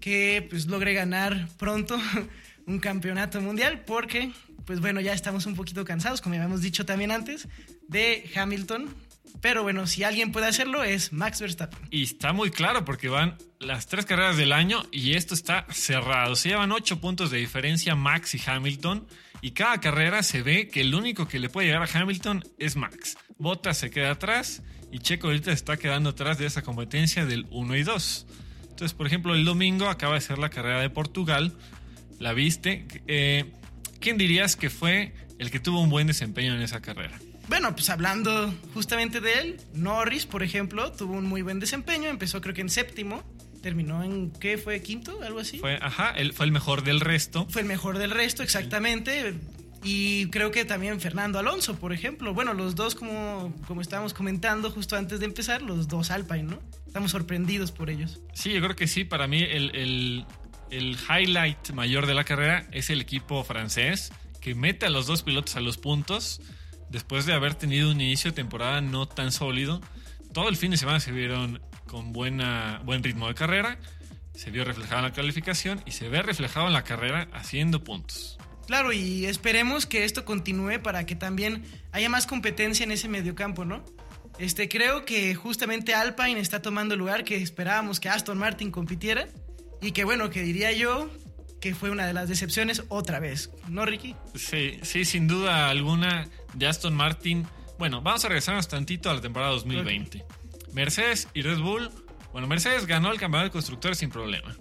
que 0.01 0.47
pues 0.49 0.67
logre 0.67 0.95
ganar 0.95 1.49
pronto 1.59 1.99
un 2.67 2.79
campeonato 2.79 3.41
mundial 3.41 3.83
porque 3.87 4.33
pues 4.69 4.81
bueno, 4.81 5.01
ya 5.01 5.15
estamos 5.15 5.47
un 5.47 5.55
poquito 5.55 5.83
cansados, 5.87 6.21
como 6.21 6.35
habíamos 6.35 6.61
dicho 6.61 6.85
también 6.85 7.11
antes, 7.11 7.49
de 7.89 8.31
Hamilton. 8.37 8.95
Pero 9.41 9.63
bueno, 9.63 9.87
si 9.87 10.05
alguien 10.05 10.31
puede 10.31 10.47
hacerlo 10.47 10.85
es 10.85 11.11
Max 11.11 11.41
Verstappen. 11.41 11.79
Y 11.91 12.03
está 12.03 12.35
muy 12.35 12.51
claro 12.51 12.85
porque 12.85 13.09
van 13.09 13.39
las 13.61 13.87
tres 13.87 14.05
carreras 14.05 14.37
del 14.37 14.53
año 14.53 14.83
y 14.93 15.15
esto 15.15 15.33
está 15.33 15.67
cerrado. 15.71 16.37
Se 16.37 16.51
llevan 16.51 16.73
ocho 16.73 17.01
puntos 17.01 17.31
de 17.31 17.39
diferencia 17.39 17.95
Max 17.95 18.35
y 18.35 18.43
Hamilton. 18.45 19.07
Y 19.41 19.53
cada 19.53 19.81
carrera 19.81 20.23
se 20.23 20.43
ve 20.43 20.69
que 20.69 20.83
el 20.83 20.95
único 20.95 21.29
que 21.29 21.39
le 21.39 21.49
puede 21.49 21.69
llegar 21.69 21.83
a 21.83 21.99
Hamilton 21.99 22.45
es 22.59 22.77
Max. 22.77 23.17
Bottas 23.39 23.79
se 23.79 23.91
queda 23.91 24.11
atrás 24.11 24.63
y 24.91 24.99
Checo 25.01 25.29
ahorita 25.29 25.53
está 25.53 25.77
quedando 25.77 26.11
atrás 26.11 26.39
de 26.39 26.47
esa 26.47 26.63
competencia 26.63 27.27
del 27.27 27.47
1 27.51 27.77
y 27.77 27.83
2. 27.83 28.27
Entonces, 28.63 28.95
por 28.95 29.07
ejemplo, 29.07 29.35
el 29.35 29.45
domingo 29.45 29.89
acaba 29.89 30.15
de 30.15 30.21
ser 30.21 30.39
la 30.39 30.51
carrera 30.51 30.81
de 30.81 30.91
Portugal. 30.91 31.53
¿La 32.19 32.33
viste? 32.33 32.87
Eh, 33.07 33.45
¿Quién 34.01 34.19
dirías 34.19 34.57
que 34.57 34.71
fue 34.71 35.13
el 35.39 35.51
que 35.51 35.61
tuvo 35.61 35.81
un 35.81 35.91
buen 35.91 36.07
desempeño 36.07 36.55
en 36.55 36.63
esa 36.63 36.81
carrera? 36.81 37.19
Bueno, 37.49 37.75
pues 37.75 37.89
hablando 37.91 38.55
justamente 38.75 39.21
de 39.21 39.41
él, 39.41 39.61
Norris, 39.73 40.27
por 40.27 40.43
ejemplo, 40.43 40.93
tuvo 40.93 41.15
un 41.15 41.27
muy 41.27 41.43
buen 41.43 41.61
desempeño, 41.61 42.11
empezó 42.11 42.41
creo 42.41 42.55
que 42.55 42.61
en 42.61 42.69
séptimo, 42.69 43.25
terminó 43.63 44.05
en, 44.05 44.31
¿qué 44.33 44.59
fue? 44.59 44.83
¿Quinto? 44.83 45.23
¿Algo 45.23 45.41
así? 45.41 45.59
Fue, 45.59 45.79
ajá, 45.81 46.11
él 46.11 46.33
fue 46.33 46.47
el 46.47 46.53
mejor 46.53 46.85
del 46.85 47.01
resto. 47.01 47.47
Fue 47.49 47.63
el 47.63 47.69
mejor 47.69 47.99
del 47.99 48.11
resto, 48.11 48.43
exactamente. 48.43 49.35
Y 49.83 50.29
creo 50.31 50.51
que 50.51 50.65
también 50.65 51.01
Fernando 51.01 51.39
Alonso, 51.39 51.77
por 51.77 51.93
ejemplo. 51.93 52.35
Bueno, 52.35 52.53
los 52.53 52.75
dos, 52.75 52.95
como, 52.95 53.55
como 53.67 53.81
estábamos 53.81 54.13
comentando 54.13 54.71
justo 54.71 54.97
antes 54.97 55.21
de 55.21 55.27
empezar, 55.27 55.63
los 55.63 55.89
dos 55.89 56.11
Alpine, 56.11 56.43
¿no? 56.43 56.61
Estamos 56.87 57.13
sorprendidos 57.13 57.71
por 57.71 57.91
ellos. 57.91 58.21
Sí, 58.35 58.53
yo 58.53 58.61
creo 58.61 58.77
que 58.77 58.87
sí. 58.87 59.05
Para 59.05 59.27
mí 59.29 59.43
el, 59.43 59.75
el, 59.77 60.27
el 60.71 60.97
highlight 61.09 61.71
mayor 61.71 62.07
de 62.07 62.15
la 62.15 62.25
carrera 62.25 62.67
es 62.73 62.91
el 62.91 63.01
equipo 63.01 63.45
francés 63.45 64.13
que 64.41 64.55
mete 64.55 64.87
a 64.87 64.91
los 64.91 65.07
dos 65.07 65.23
pilotos 65.23 65.57
a 65.57 65.61
los 65.61 65.79
puntos 65.79 66.41
después 66.91 67.27
de 67.27 67.35
haber 67.35 67.55
tenido 67.55 67.91
un 67.91 68.01
inicio 68.01 68.31
de 68.31 68.35
temporada 68.37 68.81
no 68.81 69.07
tan 69.07 69.33
sólido. 69.33 69.81
Todo 70.33 70.49
el 70.49 70.57
fin 70.57 70.71
de 70.71 70.77
semana 70.77 71.01
se 71.01 71.13
vieron 71.13 71.61
con 71.87 72.13
buena, 72.13 72.81
buen 72.85 73.03
ritmo 73.03 73.29
de 73.29 73.35
carrera, 73.35 73.79
se 74.35 74.51
vio 74.51 74.65
reflejado 74.65 74.99
en 74.99 75.05
la 75.05 75.13
calificación 75.13 75.83
y 75.87 75.93
se 75.93 76.09
ve 76.09 76.23
reflejado 76.23 76.67
en 76.67 76.73
la 76.73 76.85
carrera 76.85 77.29
haciendo 77.33 77.83
puntos. 77.83 78.39
Claro, 78.69 78.93
y 78.93 79.25
esperemos 79.25 79.87
que 79.87 80.05
esto 80.05 80.27
continúe 80.27 80.83
para 80.83 81.07
que 81.07 81.17
también 81.17 81.65
haya 81.91 82.11
más 82.11 82.27
competencia 82.27 82.85
en 82.85 82.93
ese 82.93 83.09
mediocampo, 83.09 83.65
¿no? 83.65 83.83
Este, 84.39 84.69
creo 84.69 85.07
que 85.07 85.35
justamente 85.35 85.95
Alpine 85.95 86.39
está 86.39 86.61
tomando 86.61 86.93
el 86.93 87.01
lugar 87.01 87.25
que 87.25 87.37
esperábamos 87.43 87.99
que 87.99 88.11
Aston 88.11 88.37
Martin 88.37 88.71
compitiera 88.71 89.27
y 89.81 89.93
que 89.93 90.05
bueno, 90.05 90.29
que 90.29 90.43
diría 90.43 90.71
yo 90.73 91.11
que 91.63 91.75
fue 91.75 91.89
una 91.89 92.07
de 92.07 92.13
las 92.13 92.29
decepciones 92.29 92.83
otra 92.89 93.21
vez, 93.21 93.51
¿no, 93.69 93.87
Ricky? 93.87 94.15
Sí, 94.35 94.79
sí, 94.83 95.07
sin 95.07 95.29
duda 95.29 95.71
alguna 95.71 96.29
de 96.53 96.67
Aston 96.67 96.95
Martin. 96.95 97.47
Bueno, 97.79 98.03
vamos 98.03 98.27
a 98.27 98.29
regresarnos 98.29 98.69
tantito 98.69 99.09
a 99.09 99.15
la 99.15 99.23
temporada 99.23 99.53
2020. 99.53 100.27
Mercedes 100.75 101.27
y 101.33 101.41
Red 101.41 101.61
Bull. 101.61 101.91
Bueno, 102.33 102.47
Mercedes 102.47 102.85
ganó 102.85 103.11
el 103.13 103.19
campeonato 103.19 103.49
de 103.49 103.53
constructores 103.53 103.97
sin 103.97 104.11
problema. 104.11 104.55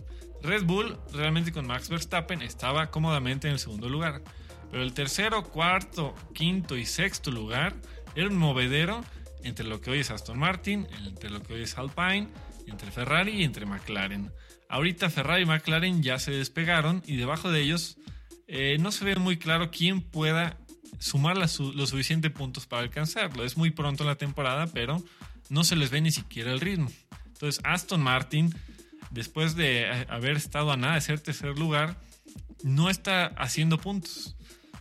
Red 0.48 0.64
Bull, 0.64 0.98
realmente 1.12 1.52
con 1.52 1.68
Max 1.68 1.90
Verstappen, 1.90 2.42
estaba 2.42 2.90
cómodamente 2.90 3.48
en 3.48 3.54
el 3.54 3.60
segundo 3.60 3.90
lugar. 3.90 4.24
Pero 4.72 4.82
el 4.82 4.94
tercero, 4.94 5.44
cuarto, 5.44 6.16
quinto 6.34 6.78
y 6.78 6.86
sexto 6.86 7.32
lugar 7.32 7.76
era 8.16 8.28
un 8.28 8.38
movedero 8.38 9.04
entre 9.44 9.68
lo 9.68 9.82
que 9.82 9.92
hoy 9.92 10.00
es 10.00 10.10
Aston 10.10 10.40
Martin, 10.40 10.88
entre 11.06 11.30
lo 11.30 11.44
que 11.44 11.54
hoy 11.54 11.64
es 11.64 11.78
Alpine, 11.78 12.30
entre 12.66 12.92
Ferrari 12.92 13.42
y 13.42 13.44
entre 13.44 13.66
McLaren. 13.66 14.32
Ahorita 14.70 15.10
Ferrari 15.10 15.44
y 15.44 15.46
McLaren 15.46 16.02
ya 16.02 16.18
se 16.18 16.32
despegaron 16.32 17.04
y 17.06 17.18
debajo 17.18 17.52
de 17.52 17.62
ellos 17.62 17.98
eh, 18.48 18.78
no 18.80 18.92
se 18.92 19.04
ve 19.04 19.16
muy 19.18 19.38
claro 19.38 19.70
quién 19.70 20.02
pueda 20.02 20.58
sumar 21.00 21.38
los 21.38 21.52
su 21.52 21.74
suficientes 21.86 22.32
puntos 22.32 22.66
para 22.68 22.84
alcanzarlo. 22.84 23.44
Es 23.44 23.58
muy 23.58 23.72
pronto 23.72 24.04
en 24.04 24.08
la 24.08 24.16
temporada, 24.16 24.68
pero 24.68 25.04
no 25.50 25.66
se 25.66 25.76
les 25.76 25.90
ve 25.90 26.02
ni 26.02 26.12
siquiera 26.12 26.52
el 26.52 26.62
ritmo. 26.62 26.90
Entonces 27.28 27.62
Aston 27.64 28.02
Martin, 28.02 28.54
después 29.18 29.56
de 29.56 30.06
haber 30.10 30.38
estado 30.38 30.72
a 30.72 30.78
nada 30.78 30.94
de 30.94 31.02
ser 31.02 31.20
tercer 31.20 31.58
lugar, 31.58 32.00
no 32.64 32.88
está 32.90 33.26
haciendo 33.26 33.80
puntos. 33.80 34.36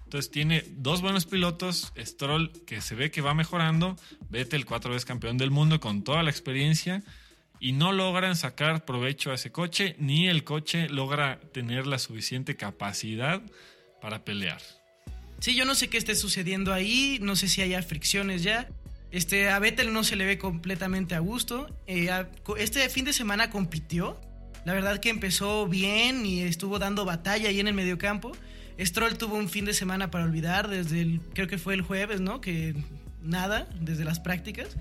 Entonces 0.05 0.31
tiene 0.31 0.63
dos 0.77 1.01
buenos 1.01 1.25
pilotos, 1.25 1.95
Stroll 1.99 2.53
que 2.67 2.83
se 2.83 2.95
ve 2.95 3.11
que 3.11 3.23
va 3.23 3.33
mejorando, 3.33 3.97
Vettel 4.29 4.67
cuatro 4.67 4.93
veces 4.93 5.07
campeón 5.07 5.39
del 5.39 5.51
mundo 5.51 5.81
con 5.81 6.05
toda 6.05 6.23
la 6.23 6.31
experiencia 6.31 7.03
y 7.61 7.73
no 7.73 7.93
logran 7.93 8.37
sacar 8.37 8.85
provecho 8.85 9.31
a 9.31 9.37
ese 9.37 9.51
coche, 9.51 9.97
ni 9.99 10.29
el 10.29 10.45
coche 10.45 10.91
logra 10.91 11.41
tener 11.55 11.87
la 11.87 11.99
suficiente 11.99 12.57
capacidad 12.57 13.41
para 14.03 14.23
pelear. 14.23 14.61
Sí, 15.41 15.57
yo 15.57 15.65
no 15.65 15.75
sé 15.75 15.89
qué 15.89 15.97
esté 15.97 16.15
sucediendo 16.15 16.75
ahí, 16.75 17.19
no 17.23 17.37
sé 17.37 17.49
si 17.49 17.63
haya 17.63 17.83
fricciones 17.83 18.43
ya. 18.43 18.69
Este, 19.11 19.49
a 19.49 19.59
Vettel 19.59 19.95
no 19.95 20.05
se 20.05 20.17
le 20.17 20.27
ve 20.27 20.37
completamente 20.37 21.15
a 21.15 21.21
gusto. 21.21 21.75
Eh, 21.87 22.11
este 22.59 22.87
fin 22.91 23.07
de 23.07 23.15
semana 23.15 23.49
compitió. 23.49 24.21
La 24.67 24.75
verdad 24.75 24.99
que 24.99 25.11
empezó 25.11 25.69
bien 25.69 26.27
y 26.27 26.41
estuvo 26.41 26.81
dando 26.81 27.05
batalla 27.05 27.51
ahí 27.51 27.61
en 27.61 27.69
el 27.69 27.75
mediocampo. 27.75 28.33
Stroll 28.81 29.17
tuvo 29.17 29.37
un 29.37 29.49
fin 29.49 29.65
de 29.65 29.73
semana 29.73 30.11
para 30.11 30.25
olvidar 30.25 30.67
desde 30.67 31.03
el, 31.03 31.21
creo 31.35 31.47
que 31.47 31.57
fue 31.57 31.75
el 31.75 31.83
jueves, 31.83 32.21
¿no? 32.21 32.41
Que 32.41 32.75
nada, 33.23 33.69
desde 33.81 34.05
las 34.05 34.19
prácticas. 34.19 34.77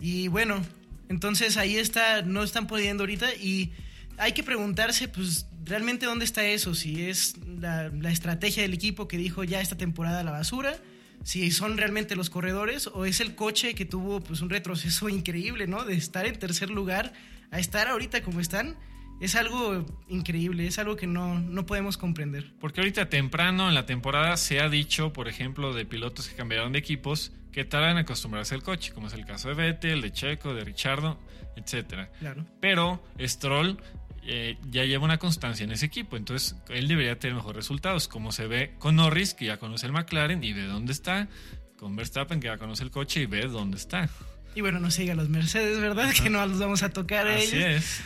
Y 0.00 0.26
bueno, 0.26 0.60
entonces 1.08 1.56
ahí 1.56 1.76
está, 1.76 2.22
no 2.22 2.42
están 2.42 2.66
pudiendo 2.66 3.04
ahorita 3.04 3.32
y 3.36 3.70
hay 4.16 4.32
que 4.32 4.42
preguntarse, 4.42 5.06
pues, 5.06 5.46
realmente 5.64 6.06
dónde 6.06 6.24
está 6.24 6.44
eso, 6.44 6.74
si 6.74 7.04
es 7.04 7.36
la, 7.60 7.90
la, 7.90 8.10
estrategia 8.10 8.64
del 8.64 8.74
equipo 8.74 9.06
que 9.06 9.18
dijo 9.18 9.44
ya 9.44 9.60
esta 9.60 9.76
temporada 9.76 10.24
la 10.24 10.32
basura, 10.32 10.76
si 11.22 11.52
son 11.52 11.76
realmente 11.76 12.16
los 12.16 12.28
corredores 12.28 12.88
o 12.88 13.04
es 13.04 13.20
el 13.20 13.36
coche 13.36 13.76
que 13.76 13.84
tuvo 13.84 14.20
pues 14.20 14.40
un 14.40 14.50
retroceso 14.50 15.08
increíble, 15.08 15.68
¿no? 15.68 15.84
De 15.84 15.94
estar 15.94 16.26
en 16.26 16.36
tercer 16.36 16.70
lugar 16.70 17.12
a 17.52 17.60
estar 17.60 17.86
ahorita 17.86 18.22
como 18.22 18.40
están. 18.40 18.76
Es 19.20 19.34
algo 19.34 19.84
increíble, 20.08 20.66
es 20.66 20.78
algo 20.78 20.96
que 20.96 21.06
no, 21.06 21.38
no 21.38 21.66
podemos 21.66 21.96
comprender. 21.98 22.52
Porque 22.60 22.80
ahorita 22.80 23.08
temprano 23.08 23.68
en 23.68 23.74
la 23.74 23.84
temporada 23.86 24.36
se 24.36 24.60
ha 24.60 24.68
dicho, 24.68 25.12
por 25.12 25.28
ejemplo, 25.28 25.74
de 25.74 25.84
pilotos 25.84 26.28
que 26.28 26.36
cambiaron 26.36 26.72
de 26.72 26.78
equipos, 26.78 27.32
que 27.52 27.64
tardan 27.64 27.92
en 27.92 27.98
acostumbrarse 27.98 28.54
al 28.54 28.62
coche, 28.62 28.92
como 28.92 29.08
es 29.08 29.14
el 29.14 29.24
caso 29.24 29.48
de 29.48 29.54
Vettel, 29.54 30.00
de 30.02 30.12
Checo, 30.12 30.54
de 30.54 30.64
Richardo, 30.64 31.18
etc. 31.56 32.08
Claro. 32.20 32.46
Pero 32.60 33.02
Stroll 33.20 33.78
eh, 34.24 34.56
ya 34.70 34.84
lleva 34.84 35.04
una 35.04 35.18
constancia 35.18 35.64
en 35.64 35.72
ese 35.72 35.86
equipo, 35.86 36.16
entonces 36.16 36.54
él 36.68 36.86
debería 36.86 37.18
tener 37.18 37.34
mejores 37.34 37.56
resultados, 37.56 38.06
como 38.06 38.30
se 38.30 38.46
ve 38.46 38.74
con 38.78 38.96
Norris, 38.96 39.34
que 39.34 39.46
ya 39.46 39.56
conoce 39.56 39.86
el 39.86 39.92
McLaren 39.92 40.44
y 40.44 40.52
ve 40.52 40.64
dónde 40.64 40.92
está, 40.92 41.28
con 41.76 41.96
Verstappen, 41.96 42.38
que 42.38 42.46
ya 42.46 42.58
conoce 42.58 42.84
el 42.84 42.90
coche 42.90 43.22
y 43.22 43.26
ve 43.26 43.46
dónde 43.48 43.78
está. 43.78 44.08
Y 44.54 44.60
bueno, 44.60 44.80
no 44.80 44.90
siga 44.90 45.14
los 45.14 45.28
Mercedes, 45.28 45.80
¿verdad? 45.80 46.12
Que 46.12 46.30
no 46.30 46.44
los 46.46 46.58
vamos 46.58 46.82
a 46.82 46.90
tocar 46.90 47.26
a 47.26 47.36
Así 47.36 47.56
ellos. 47.56 47.82
es. 47.82 48.02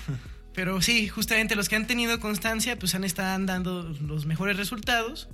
Pero 0.55 0.81
sí, 0.83 1.09
justamente 1.09 1.57
los 1.57 1.69
que 1.69 1.77
han 1.77 1.87
tenido 1.87 2.21
constancia, 2.21 2.79
pues 2.79 2.95
han 2.95 3.05
estado 3.05 3.45
dando 3.47 3.83
los 4.07 4.27
mejores 4.27 4.57
resultados. 4.57 5.29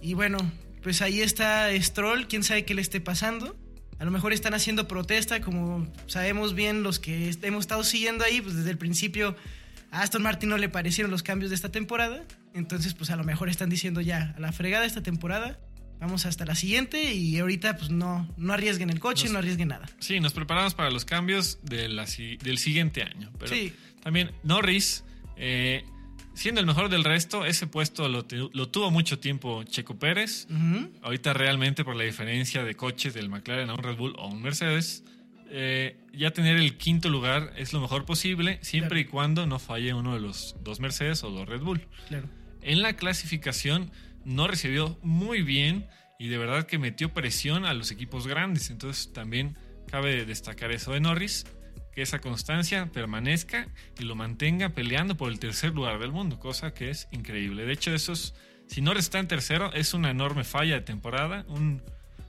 Y 0.00 0.14
bueno, 0.14 0.38
pues 0.82 1.02
ahí 1.02 1.20
está 1.20 1.68
Stroll, 1.80 2.26
quién 2.28 2.42
sabe 2.42 2.64
qué 2.64 2.74
le 2.74 2.80
esté 2.82 3.00
pasando. 3.00 3.56
A 3.98 4.04
lo 4.04 4.10
mejor 4.10 4.32
están 4.32 4.54
haciendo 4.54 4.88
protesta, 4.88 5.40
como 5.40 5.90
sabemos 6.06 6.54
bien 6.54 6.82
los 6.82 6.98
que 6.98 7.34
hemos 7.42 7.60
estado 7.64 7.82
siguiendo 7.84 8.24
ahí, 8.24 8.40
pues 8.40 8.54
desde 8.54 8.70
el 8.70 8.78
principio 8.78 9.36
a 9.90 10.02
Aston 10.02 10.22
Martin 10.22 10.48
no 10.50 10.58
le 10.58 10.68
parecieron 10.68 11.10
los 11.10 11.22
cambios 11.22 11.50
de 11.50 11.54
esta 11.56 11.70
temporada. 11.70 12.24
Entonces, 12.54 12.94
pues 12.94 13.10
a 13.10 13.16
lo 13.16 13.24
mejor 13.24 13.48
están 13.48 13.68
diciendo 13.70 14.00
ya, 14.00 14.34
a 14.36 14.40
la 14.40 14.52
fregada 14.52 14.84
esta 14.84 15.02
temporada, 15.02 15.58
vamos 15.98 16.26
hasta 16.26 16.44
la 16.44 16.54
siguiente 16.54 17.14
y 17.14 17.38
ahorita 17.38 17.76
pues 17.78 17.90
no, 17.90 18.32
no 18.36 18.52
arriesguen 18.52 18.90
el 18.90 19.00
coche, 19.00 19.24
Nos- 19.24 19.32
no 19.32 19.38
arriesguen 19.38 19.68
nada. 19.68 19.86
Sí, 19.98 20.20
nos 20.20 20.32
preparamos 20.34 20.74
para 20.74 20.90
los 20.90 21.04
cambios 21.06 21.58
de 21.62 21.88
la 21.88 22.04
del 22.06 22.58
siguiente 22.58 23.02
año. 23.02 23.30
Pero 23.38 23.54
Sí. 23.54 23.72
También 24.06 24.30
Norris, 24.44 25.02
eh, 25.36 25.84
siendo 26.34 26.60
el 26.60 26.66
mejor 26.66 26.88
del 26.90 27.02
resto, 27.02 27.44
ese 27.44 27.66
puesto 27.66 28.08
lo, 28.08 28.24
tu- 28.24 28.50
lo 28.54 28.68
tuvo 28.68 28.92
mucho 28.92 29.18
tiempo 29.18 29.64
Checo 29.64 29.98
Pérez. 29.98 30.46
Ahorita 31.02 31.32
realmente 31.32 31.84
por 31.84 31.96
la 31.96 32.04
diferencia 32.04 32.62
de 32.62 32.76
coches 32.76 33.14
del 33.14 33.28
McLaren 33.28 33.68
a 33.68 33.74
un 33.74 33.82
Red 33.82 33.96
Bull 33.96 34.14
o 34.16 34.28
un 34.28 34.42
Mercedes, 34.42 35.02
eh, 35.50 35.96
ya 36.12 36.30
tener 36.30 36.56
el 36.56 36.76
quinto 36.76 37.08
lugar 37.08 37.52
es 37.56 37.72
lo 37.72 37.80
mejor 37.80 38.04
posible, 38.04 38.60
siempre 38.62 39.00
y 39.00 39.04
cuando 39.06 39.44
no 39.46 39.58
falle 39.58 39.92
uno 39.92 40.14
de 40.14 40.20
los 40.20 40.54
dos 40.62 40.78
Mercedes 40.78 41.24
o 41.24 41.30
dos 41.30 41.48
Red 41.48 41.62
Bull. 41.62 41.80
Claro. 42.08 42.28
En 42.62 42.82
la 42.82 42.92
clasificación 42.94 43.90
no 44.24 44.46
recibió 44.46 44.98
muy 45.02 45.42
bien 45.42 45.86
y 46.18 46.28
de 46.28 46.38
verdad 46.38 46.66
que 46.66 46.78
metió 46.78 47.12
presión 47.12 47.64
a 47.64 47.74
los 47.74 47.90
equipos 47.90 48.26
grandes. 48.28 48.70
Entonces 48.70 49.12
también 49.12 49.56
cabe 49.90 50.24
destacar 50.26 50.70
eso 50.70 50.92
de 50.92 51.00
Norris, 51.00 51.44
que 51.96 52.02
esa 52.02 52.20
constancia 52.20 52.92
permanezca 52.92 53.68
y 53.98 54.04
lo 54.04 54.14
mantenga 54.14 54.68
peleando 54.68 55.16
por 55.16 55.32
el 55.32 55.38
tercer 55.38 55.72
lugar 55.72 55.98
del 55.98 56.12
mundo, 56.12 56.38
cosa 56.38 56.74
que 56.74 56.90
es 56.90 57.08
increíble. 57.10 57.64
De 57.64 57.72
hecho, 57.72 57.94
esos, 57.94 58.34
si 58.66 58.82
Norris 58.82 59.04
está 59.04 59.18
en 59.18 59.28
tercero, 59.28 59.72
es 59.72 59.94
una 59.94 60.10
enorme 60.10 60.44
falla 60.44 60.74
de 60.74 60.82
temporada, 60.82 61.46
un, 61.48 61.80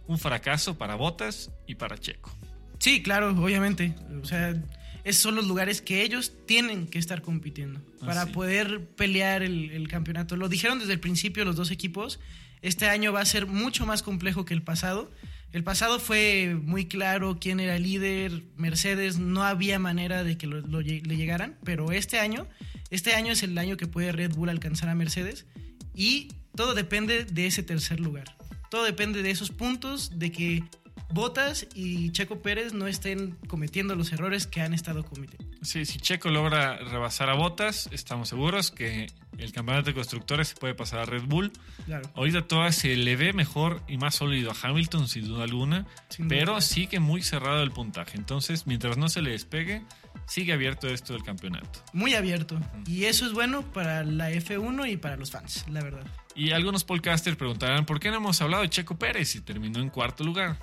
un 0.08 0.18
fracaso 0.20 0.78
para 0.78 0.96
Botas 0.96 1.52
y 1.68 1.76
para 1.76 1.98
Checo. 1.98 2.34
Sí, 2.80 3.04
claro, 3.04 3.32
obviamente. 3.32 3.94
O 4.22 4.26
sea, 4.26 4.56
esos 5.04 5.22
son 5.22 5.36
los 5.36 5.46
lugares 5.48 5.82
que 5.82 6.02
ellos 6.02 6.32
tienen 6.46 6.88
que 6.88 6.98
estar 6.98 7.22
compitiendo 7.22 7.82
para 8.00 8.28
poder 8.28 8.88
pelear 8.96 9.44
el, 9.44 9.72
el 9.72 9.90
campeonato. 9.90 10.38
Lo 10.38 10.48
dijeron 10.48 10.80
desde 10.80 10.94
el 10.94 11.02
principio 11.02 11.44
los 11.44 11.58
dos 11.58 11.72
equipos. 11.72 12.22
Este 12.62 12.88
año 12.88 13.12
va 13.12 13.20
a 13.20 13.26
ser 13.26 13.48
mucho 13.48 13.86
más 13.86 14.02
complejo 14.02 14.46
que 14.46 14.54
el 14.54 14.62
pasado. 14.62 15.12
El 15.58 15.64
pasado 15.64 16.00
fue 16.00 16.56
muy 16.62 16.86
claro 16.86 17.40
quién 17.42 17.60
era 17.60 17.78
el 17.78 17.82
líder, 17.82 18.44
Mercedes, 18.58 19.18
no 19.18 19.44
había 19.44 19.80
manera 19.80 20.24
de 20.24 20.38
que 20.38 20.46
le 20.46 21.18
llegaran, 21.18 21.58
pero 21.64 21.92
este 21.92 22.20
año, 22.20 22.46
este 22.92 23.16
año 23.16 23.32
es 23.32 23.42
el 23.42 23.58
año 23.58 23.76
que 23.76 23.88
puede 23.88 24.12
Red 24.12 24.36
Bull 24.36 24.50
alcanzar 24.50 24.88
a 24.88 24.94
Mercedes 24.94 25.48
y 25.96 26.28
todo 26.54 26.76
depende 26.76 27.26
de 27.26 27.48
ese 27.48 27.64
tercer 27.64 28.00
lugar. 28.00 28.38
Todo 28.70 28.84
depende 28.84 29.24
de 29.24 29.32
esos 29.32 29.50
puntos, 29.50 30.20
de 30.20 30.32
que 30.32 30.64
Botas 31.10 31.68
y 31.74 32.12
Checo 32.12 32.42
Pérez 32.42 32.74
no 32.74 32.86
estén 32.88 33.32
cometiendo 33.48 33.96
los 33.96 34.12
errores 34.12 34.46
que 34.46 34.62
han 34.62 34.74
estado 34.74 35.04
cometiendo. 35.06 35.46
Sí, 35.62 35.86
si 35.86 36.00
Checo 36.00 36.30
logra 36.30 36.78
rebasar 36.78 37.30
a 37.30 37.34
Botas, 37.36 37.90
estamos 37.92 38.30
seguros 38.30 38.72
que 38.72 39.08
el 39.38 39.52
campeonato 39.52 39.88
de 39.88 39.94
constructores 39.94 40.50
se 40.50 40.56
puede 40.56 40.76
pasar 40.76 41.00
a 41.00 41.06
Red 41.06 41.24
Bull. 41.24 41.52
Claro. 41.86 42.10
Ahorita 42.16 42.48
todavía 42.48 42.72
se 42.72 42.96
le 42.96 43.16
ve 43.16 43.34
mejor 43.34 43.82
y 43.88 43.98
más 43.98 44.16
sólido 44.16 44.52
a 44.52 44.56
Hamilton, 44.62 45.08
sin 45.08 45.28
duda 45.28 45.44
alguna, 45.44 45.86
Sin 46.10 46.28
duda. 46.28 46.38
pero 46.38 46.62
sí 46.62 46.88
que 46.88 47.00
muy 47.00 47.22
cerrado 47.22 47.64
el 47.64 47.72
puntaje. 47.72 48.18
Entonces, 48.18 48.68
mientras 48.68 48.98
no 48.98 49.08
se 49.10 49.22
le 49.22 49.32
despegue, 49.32 49.84
sigue 50.28 50.54
abierto 50.54 50.88
esto 50.88 51.14
del 51.14 51.24
campeonato. 51.24 51.80
Muy 51.94 52.16
abierto. 52.16 52.60
Y 52.86 53.06
eso 53.06 53.26
es 53.26 53.32
bueno 53.34 53.62
para 53.72 54.04
la 54.04 54.30
F1 54.32 54.92
y 54.92 54.98
para 54.98 55.16
los 55.16 55.32
fans, 55.32 55.66
la 55.70 55.82
verdad. 55.84 56.06
Y 56.36 56.52
algunos 56.52 56.84
podcasters 56.84 57.36
preguntarán 57.38 57.86
por 57.86 58.00
qué 58.00 58.12
no 58.12 58.18
hemos 58.18 58.40
hablado 58.42 58.62
de 58.64 58.70
Checo 58.70 58.98
Pérez 59.00 59.36
y 59.36 59.42
terminó 59.42 59.80
en 59.80 59.90
cuarto 59.90 60.24
lugar. 60.24 60.58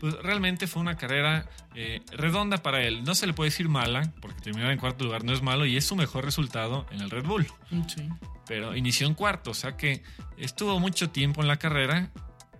Pues 0.00 0.14
realmente 0.22 0.66
fue 0.66 0.82
una 0.82 0.96
carrera 0.96 1.48
eh, 1.74 2.02
redonda 2.12 2.58
para 2.58 2.82
él. 2.82 3.04
No 3.04 3.14
se 3.14 3.26
le 3.26 3.32
puede 3.32 3.50
decir 3.50 3.68
mala, 3.68 4.12
porque 4.20 4.40
terminar 4.40 4.70
en 4.72 4.78
cuarto 4.78 5.04
lugar 5.04 5.24
no 5.24 5.32
es 5.32 5.42
malo 5.42 5.66
y 5.66 5.76
es 5.76 5.84
su 5.84 5.96
mejor 5.96 6.24
resultado 6.24 6.86
en 6.90 7.00
el 7.00 7.10
Red 7.10 7.24
Bull. 7.24 7.46
Sí. 7.88 8.08
pero 8.46 8.76
inició 8.76 9.06
en 9.06 9.14
cuarto, 9.14 9.50
o 9.50 9.54
sea 9.54 9.76
que 9.76 10.02
estuvo 10.38 10.78
mucho 10.78 11.10
tiempo 11.10 11.40
en 11.42 11.48
la 11.48 11.56
carrera 11.56 12.10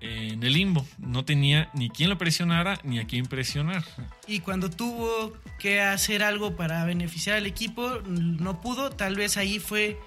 eh, 0.01 0.31
en 0.33 0.43
el 0.43 0.53
limbo. 0.53 0.87
No 0.99 1.25
tenía 1.25 1.71
ni 1.75 1.89
quien 1.91 2.11
lo 2.11 2.19
presionara 2.19 2.79
ni 2.83 2.99
a 2.99 3.07
quién 3.07 3.27
presionar. 3.27 3.85
Y 4.27 4.41
cuando 4.41 4.71
tuvo 4.71 5.33
que 5.59 5.81
hacer 5.81 6.23
algo 6.23 6.57
para 6.57 6.85
beneficiar 6.85 7.37
al 7.37 7.47
equipo, 7.47 8.01
no 8.07 8.61
pudo. 8.61 8.91
Tal 8.91 9.17
vez 9.17 9.37
ahí 9.37 9.59
fue, 9.59 9.99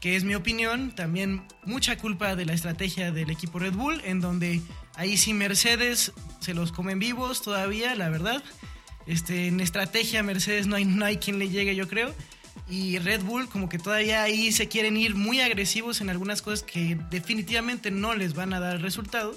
que 0.00 0.16
es 0.16 0.24
mi 0.24 0.34
opinión, 0.34 0.94
también 0.94 1.42
mucha 1.64 1.98
culpa 1.98 2.34
de 2.34 2.46
la 2.46 2.54
estrategia 2.54 3.12
del 3.12 3.30
equipo 3.30 3.58
Red 3.58 3.74
Bull, 3.74 4.00
en 4.04 4.20
donde 4.20 4.62
ahí 4.96 5.16
sí 5.16 5.32
Mercedes 5.34 6.12
se 6.40 6.54
los 6.54 6.72
comen 6.72 6.98
vivos 6.98 7.42
todavía, 7.42 7.94
la 7.94 8.08
verdad. 8.08 8.42
Este, 9.06 9.46
en 9.46 9.60
estrategia 9.60 10.22
Mercedes 10.22 10.66
no 10.66 10.76
hay, 10.76 10.84
no 10.84 11.04
hay 11.04 11.18
quien 11.18 11.38
le 11.38 11.48
llegue, 11.48 11.74
yo 11.76 11.88
creo. 11.88 12.14
Y 12.68 12.98
Red 12.98 13.22
Bull 13.22 13.48
como 13.48 13.68
que 13.68 13.78
todavía 13.78 14.22
ahí 14.22 14.50
se 14.50 14.66
quieren 14.68 14.96
ir 14.96 15.14
muy 15.14 15.40
agresivos 15.40 16.00
en 16.00 16.10
algunas 16.10 16.42
cosas 16.42 16.62
que 16.64 16.98
definitivamente 17.10 17.90
no 17.90 18.14
les 18.14 18.34
van 18.34 18.52
a 18.52 18.60
dar 18.60 18.80
resultado. 18.80 19.36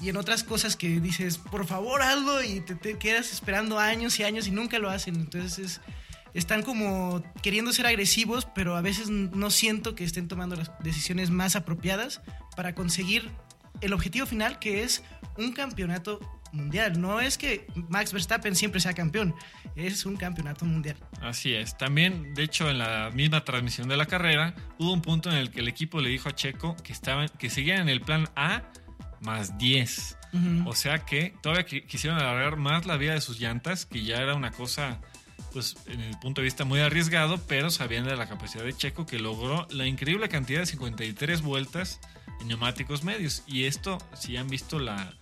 Y 0.00 0.08
en 0.08 0.16
otras 0.16 0.44
cosas 0.44 0.76
que 0.76 1.00
dices, 1.00 1.36
por 1.38 1.66
favor 1.66 2.00
hazlo 2.02 2.42
y 2.42 2.60
te, 2.60 2.74
te 2.74 2.96
quedas 2.98 3.32
esperando 3.32 3.78
años 3.78 4.18
y 4.20 4.22
años 4.24 4.46
y 4.46 4.50
nunca 4.50 4.78
lo 4.78 4.88
hacen. 4.88 5.16
Entonces 5.16 5.58
es- 5.58 5.80
están 6.32 6.62
como 6.62 7.24
queriendo 7.42 7.72
ser 7.72 7.86
agresivos, 7.86 8.46
pero 8.54 8.76
a 8.76 8.80
veces 8.82 9.08
no 9.10 9.50
siento 9.50 9.96
que 9.96 10.04
estén 10.04 10.28
tomando 10.28 10.54
las 10.54 10.70
decisiones 10.80 11.30
más 11.30 11.56
apropiadas 11.56 12.20
para 12.56 12.72
conseguir 12.74 13.30
el 13.80 13.92
objetivo 13.92 14.26
final 14.26 14.58
que 14.58 14.82
es 14.82 15.02
un 15.36 15.52
campeonato 15.52 16.20
mundial. 16.52 17.00
No 17.00 17.20
es 17.20 17.38
que 17.38 17.66
Max 17.88 18.12
Verstappen 18.12 18.56
siempre 18.56 18.80
sea 18.80 18.92
campeón, 18.92 19.34
es 19.76 20.04
un 20.04 20.16
campeonato 20.16 20.64
mundial. 20.64 20.96
Así 21.22 21.54
es. 21.54 21.78
También, 21.78 22.34
de 22.34 22.42
hecho, 22.42 22.68
en 22.68 22.78
la 22.78 23.10
misma 23.14 23.44
transmisión 23.44 23.88
de 23.88 23.96
la 23.96 24.06
carrera, 24.06 24.54
hubo 24.78 24.92
un 24.92 25.00
punto 25.02 25.30
en 25.30 25.36
el 25.36 25.50
que 25.50 25.60
el 25.60 25.68
equipo 25.68 26.00
le 26.00 26.08
dijo 26.10 26.28
a 26.28 26.34
Checo 26.34 26.76
que, 26.82 26.92
estaban, 26.92 27.28
que 27.38 27.50
seguían 27.50 27.82
en 27.82 27.88
el 27.88 28.00
plan 28.00 28.28
A 28.36 28.62
más 29.20 29.56
10. 29.58 30.16
Ujú. 30.32 30.68
O 30.68 30.74
sea 30.74 31.00
que 31.04 31.34
todavía 31.42 31.66
qui- 31.66 31.86
quisieron 31.86 32.18
alargar 32.18 32.56
más 32.56 32.86
la 32.86 32.96
vida 32.96 33.14
de 33.14 33.20
sus 33.20 33.38
llantas, 33.40 33.86
que 33.86 34.02
ya 34.02 34.16
era 34.16 34.34
una 34.34 34.50
cosa, 34.50 35.00
pues, 35.52 35.76
en 35.86 36.00
el 36.00 36.18
punto 36.18 36.40
de 36.40 36.44
vista 36.46 36.64
muy 36.64 36.80
arriesgado, 36.80 37.38
pero 37.46 37.70
sabían 37.70 38.04
de 38.06 38.16
la 38.16 38.28
capacidad 38.28 38.64
de 38.64 38.72
Checo 38.76 39.06
que 39.06 39.18
logró 39.18 39.66
la 39.70 39.86
increíble 39.86 40.28
cantidad 40.28 40.60
de 40.60 40.66
53 40.66 41.42
vueltas 41.42 42.00
en 42.40 42.48
neumáticos 42.48 43.04
medios. 43.04 43.42
Y 43.46 43.64
esto, 43.64 43.98
si 44.14 44.36
han 44.36 44.48
visto 44.48 44.78
la, 44.78 45.14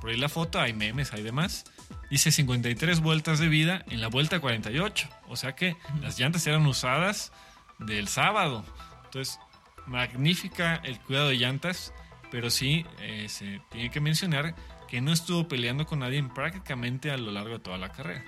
por 0.00 0.10
ahí 0.10 0.16
la 0.16 0.28
foto, 0.28 0.60
hay 0.60 0.72
memes, 0.72 1.12
hay 1.12 1.22
demás. 1.22 1.64
Dice 2.10 2.30
53 2.30 3.00
vueltas 3.00 3.38
de 3.38 3.48
vida 3.48 3.84
en 3.88 4.00
la 4.00 4.08
vuelta 4.08 4.40
48. 4.40 5.08
O 5.28 5.36
sea 5.36 5.54
que 5.54 5.76
las 6.00 6.18
llantas 6.18 6.46
eran 6.46 6.66
usadas 6.66 7.32
del 7.78 8.08
sábado. 8.08 8.64
Entonces, 9.04 9.38
magnífica 9.86 10.76
el 10.76 10.98
cuidado 11.00 11.28
de 11.28 11.36
llantas, 11.36 11.92
pero 12.30 12.50
sí 12.50 12.84
eh, 13.00 13.26
se 13.28 13.60
tiene 13.70 13.90
que 13.90 14.00
mencionar 14.00 14.54
que 14.88 15.00
no 15.00 15.12
estuvo 15.12 15.48
peleando 15.48 15.86
con 15.86 16.00
nadie 16.00 16.22
prácticamente 16.34 17.10
a 17.10 17.16
lo 17.16 17.30
largo 17.32 17.54
de 17.54 17.58
toda 17.60 17.78
la 17.78 17.92
carrera. 17.92 18.24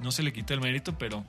No 0.00 0.10
se 0.10 0.22
le 0.22 0.32
quita 0.32 0.54
el 0.54 0.60
mérito, 0.60 0.98
pero 0.98 1.24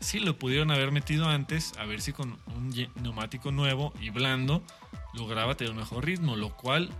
sí 0.00 0.20
lo 0.20 0.38
pudieron 0.38 0.70
haber 0.70 0.92
metido 0.92 1.28
antes, 1.28 1.72
a 1.78 1.84
ver 1.84 2.00
si 2.00 2.12
con 2.12 2.38
un 2.54 2.74
neumático 2.96 3.52
nuevo 3.52 3.92
y 4.00 4.10
blando 4.10 4.64
lograba 5.16 5.56
tener 5.56 5.72
un 5.72 5.78
mejor 5.78 6.04
ritmo, 6.04 6.36
lo 6.36 6.56
cual 6.56 6.90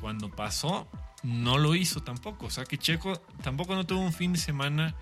cuando 0.00 0.30
pasó 0.30 0.88
no 1.22 1.58
lo 1.58 1.74
hizo 1.74 2.02
tampoco. 2.02 2.46
O 2.46 2.50
sea 2.50 2.64
que 2.64 2.78
Checo 2.78 3.16
tampoco 3.42 3.74
no 3.74 3.86
tuvo 3.86 4.00
un 4.00 4.12
fin 4.12 4.32
de 4.32 4.38
semana 4.38 4.94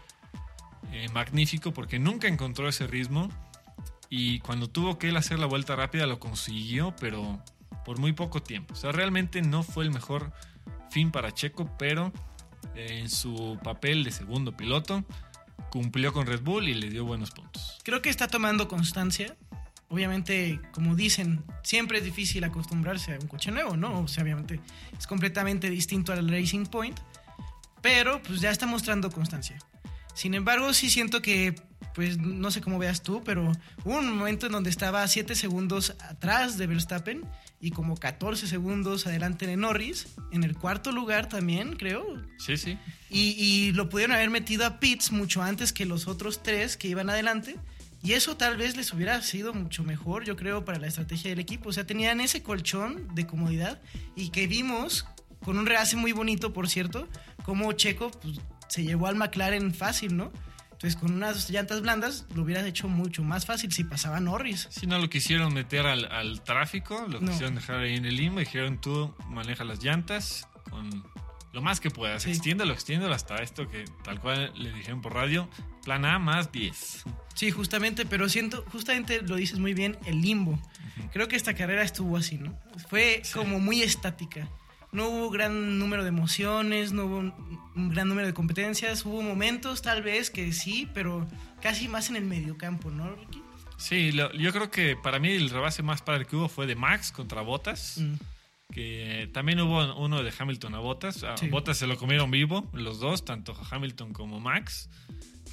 eh, 0.92 1.08
magnífico 1.12 1.72
porque 1.72 1.98
nunca 1.98 2.28
encontró 2.28 2.68
ese 2.68 2.86
ritmo 2.86 3.28
y 4.10 4.40
cuando 4.40 4.68
tuvo 4.68 4.98
que 4.98 5.10
él 5.10 5.16
hacer 5.16 5.38
la 5.38 5.46
vuelta 5.46 5.76
rápida 5.76 6.06
lo 6.06 6.18
consiguió, 6.18 6.94
pero 6.98 7.42
por 7.84 7.98
muy 7.98 8.12
poco 8.12 8.42
tiempo. 8.42 8.74
O 8.74 8.76
sea, 8.76 8.92
realmente 8.92 9.42
no 9.42 9.62
fue 9.62 9.84
el 9.84 9.90
mejor 9.90 10.32
fin 10.90 11.10
para 11.10 11.32
Checo, 11.32 11.70
pero 11.78 12.12
eh, 12.74 12.98
en 13.00 13.10
su 13.10 13.58
papel 13.62 14.04
de 14.04 14.10
segundo 14.10 14.56
piloto 14.56 15.04
cumplió 15.70 16.12
con 16.12 16.26
Red 16.26 16.42
Bull 16.42 16.68
y 16.68 16.74
le 16.74 16.88
dio 16.88 17.04
buenos 17.04 17.30
puntos. 17.30 17.78
Creo 17.84 18.00
que 18.00 18.08
está 18.08 18.28
tomando 18.28 18.68
constancia. 18.68 19.36
Obviamente, 19.90 20.60
como 20.72 20.94
dicen, 20.94 21.42
siempre 21.62 21.98
es 21.98 22.04
difícil 22.04 22.44
acostumbrarse 22.44 23.14
a 23.14 23.18
un 23.18 23.26
coche 23.26 23.50
nuevo, 23.50 23.76
¿no? 23.76 24.00
O 24.02 24.08
sea, 24.08 24.22
obviamente 24.22 24.60
es 24.98 25.06
completamente 25.06 25.70
distinto 25.70 26.12
al 26.12 26.28
Racing 26.28 26.66
Point, 26.66 26.98
pero 27.80 28.22
pues 28.22 28.40
ya 28.40 28.50
está 28.50 28.66
mostrando 28.66 29.10
constancia. 29.10 29.56
Sin 30.14 30.34
embargo, 30.34 30.74
sí 30.74 30.90
siento 30.90 31.22
que, 31.22 31.54
pues 31.94 32.18
no 32.18 32.50
sé 32.50 32.60
cómo 32.60 32.78
veas 32.78 33.02
tú, 33.02 33.22
pero 33.24 33.52
hubo 33.84 33.98
un 33.98 34.16
momento 34.18 34.46
en 34.46 34.52
donde 34.52 34.68
estaba 34.68 35.06
7 35.06 35.34
segundos 35.36 35.94
atrás 36.00 36.58
de 36.58 36.66
Verstappen 36.66 37.24
y 37.60 37.70
como 37.70 37.96
14 37.96 38.46
segundos 38.48 39.06
adelante 39.06 39.46
de 39.46 39.56
Norris, 39.56 40.08
en 40.32 40.42
el 40.44 40.56
cuarto 40.56 40.92
lugar 40.92 41.28
también, 41.28 41.76
creo, 41.76 42.04
Sí, 42.38 42.56
sí. 42.56 42.76
y, 43.10 43.30
y 43.38 43.72
lo 43.72 43.88
pudieron 43.88 44.14
haber 44.16 44.28
metido 44.30 44.66
a 44.66 44.80
pits 44.80 45.12
mucho 45.12 45.42
antes 45.42 45.72
que 45.72 45.86
los 45.86 46.08
otros 46.08 46.42
tres 46.42 46.76
que 46.76 46.88
iban 46.88 47.08
adelante. 47.10 47.56
Y 48.02 48.12
eso 48.12 48.36
tal 48.36 48.56
vez 48.56 48.76
les 48.76 48.92
hubiera 48.92 49.20
sido 49.22 49.52
mucho 49.54 49.82
mejor, 49.82 50.24
yo 50.24 50.36
creo, 50.36 50.64
para 50.64 50.78
la 50.78 50.86
estrategia 50.86 51.30
del 51.30 51.40
equipo. 51.40 51.70
O 51.70 51.72
sea, 51.72 51.84
tenían 51.86 52.20
ese 52.20 52.42
colchón 52.42 53.12
de 53.14 53.26
comodidad 53.26 53.80
y 54.14 54.30
que 54.30 54.46
vimos 54.46 55.06
con 55.44 55.58
un 55.58 55.66
rehace 55.66 55.96
muy 55.96 56.12
bonito, 56.12 56.52
por 56.52 56.68
cierto, 56.68 57.08
como 57.44 57.72
Checo 57.72 58.10
pues, 58.10 58.38
se 58.68 58.84
llevó 58.84 59.06
al 59.08 59.16
McLaren 59.16 59.74
fácil, 59.74 60.16
¿no? 60.16 60.32
Entonces, 60.72 60.94
con 61.00 61.12
unas 61.12 61.50
llantas 61.50 61.82
blandas 61.82 62.26
lo 62.36 62.42
hubieras 62.42 62.64
hecho 62.64 62.86
mucho 62.86 63.24
más 63.24 63.46
fácil 63.46 63.72
si 63.72 63.82
pasaba 63.82 64.20
Norris. 64.20 64.68
Si 64.70 64.86
no 64.86 64.96
lo 65.00 65.10
quisieron 65.10 65.52
meter 65.52 65.86
al, 65.86 66.04
al 66.04 66.40
tráfico, 66.44 67.04
lo 67.08 67.20
No. 67.20 67.30
quisieron 67.32 67.56
dejar 67.56 67.80
ahí 67.80 67.96
en 67.96 68.04
el 68.04 68.14
limbo, 68.16 68.38
dijeron 68.38 68.80
tú 68.80 69.12
maneja 69.26 69.64
las 69.64 69.82
llantas 69.82 70.46
con 70.70 71.02
lo 71.52 71.62
más 71.62 71.80
que 71.80 71.90
puedas, 71.90 72.22
Sí. 72.24 72.30
extiéndelo, 72.30 72.72
extiéndelo 72.72 73.14
hasta 73.14 73.36
esto 73.42 73.68
que 73.68 73.84
tal 74.04 74.20
cual 74.20 74.52
le 74.56 74.72
dijeron 74.72 75.00
por 75.00 75.14
radio, 75.14 75.48
plan 75.84 76.04
A 76.04 76.18
más 76.18 76.52
10. 76.52 77.04
Sí, 77.34 77.50
justamente, 77.50 78.04
pero 78.06 78.28
siento, 78.28 78.64
justamente 78.72 79.22
lo 79.22 79.36
dices 79.36 79.58
muy 79.58 79.72
bien, 79.74 79.96
el 80.06 80.20
limbo. 80.20 80.58
Creo 81.12 81.28
que 81.28 81.36
esta 81.36 81.54
carrera 81.54 81.82
estuvo 81.82 82.16
así, 82.16 82.36
¿no? 82.38 82.58
Fue 82.88 83.20
Sí. 83.24 83.32
como 83.34 83.58
muy 83.60 83.82
estática. 83.82 84.48
no 84.90 85.06
hubo 85.10 85.28
gran 85.28 85.78
número 85.78 86.02
de 86.02 86.08
emociones, 86.08 86.92
no 86.92 87.04
hubo 87.04 87.18
un, 87.18 87.34
un 87.76 87.90
gran 87.90 88.08
número 88.08 88.26
de 88.26 88.32
competencias, 88.32 89.04
hubo 89.04 89.20
momentos 89.20 89.82
tal 89.82 90.02
vez 90.02 90.30
que 90.30 90.50
sí, 90.54 90.88
pero 90.94 91.28
casi 91.60 91.88
más 91.88 92.08
en 92.08 92.16
el 92.16 92.24
mediocampo, 92.24 92.90
¿no, 92.90 93.14
Ricky? 93.14 93.42
Sí, 93.76 94.12
lo- 94.12 94.32
yo 94.32 94.50
creo 94.50 94.70
que 94.70 94.96
para 94.96 95.18
mí 95.18 95.28
el 95.28 95.50
rebase 95.50 95.82
más 95.82 96.00
padre 96.00 96.24
que 96.24 96.36
hubo 96.36 96.48
fue 96.48 96.66
de 96.66 96.74
Max 96.74 97.12
contra 97.12 97.42
Bottas. 97.42 97.98
Mm. 97.98 98.14
Que 98.72 99.30
también 99.32 99.60
hubo 99.60 99.96
uno 99.96 100.22
de 100.22 100.32
Hamilton 100.36 100.74
a 100.74 100.78
Bottas. 100.78 101.24
A 101.24 101.36
Sí. 101.36 101.48
Bottas 101.48 101.78
se 101.78 101.86
lo 101.86 101.96
comieron 101.96 102.30
vivo, 102.30 102.68
los 102.72 103.00
dos, 103.00 103.24
tanto 103.24 103.56
Hamilton 103.70 104.12
como 104.12 104.40
Max. 104.40 104.90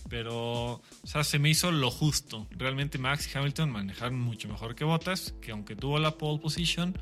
Pero, 0.10 0.74
o 0.74 0.82
sea, 1.08 1.24
se 1.24 1.40
me 1.40 1.50
hizo 1.50 1.72
lo 1.72 1.90
justo. 1.90 2.48
Realmente 2.52 2.98
Max 2.98 3.28
y 3.34 3.38
Hamilton 3.38 3.72
manejaron 3.72 4.20
mucho 4.20 4.48
mejor 4.48 4.76
que 4.76 4.84
Bottas, 4.84 5.34
que 5.42 5.52
aunque 5.52 5.76
tuvo 5.76 5.98
la 5.98 6.12
pole 6.18 6.40
position, 6.40 6.98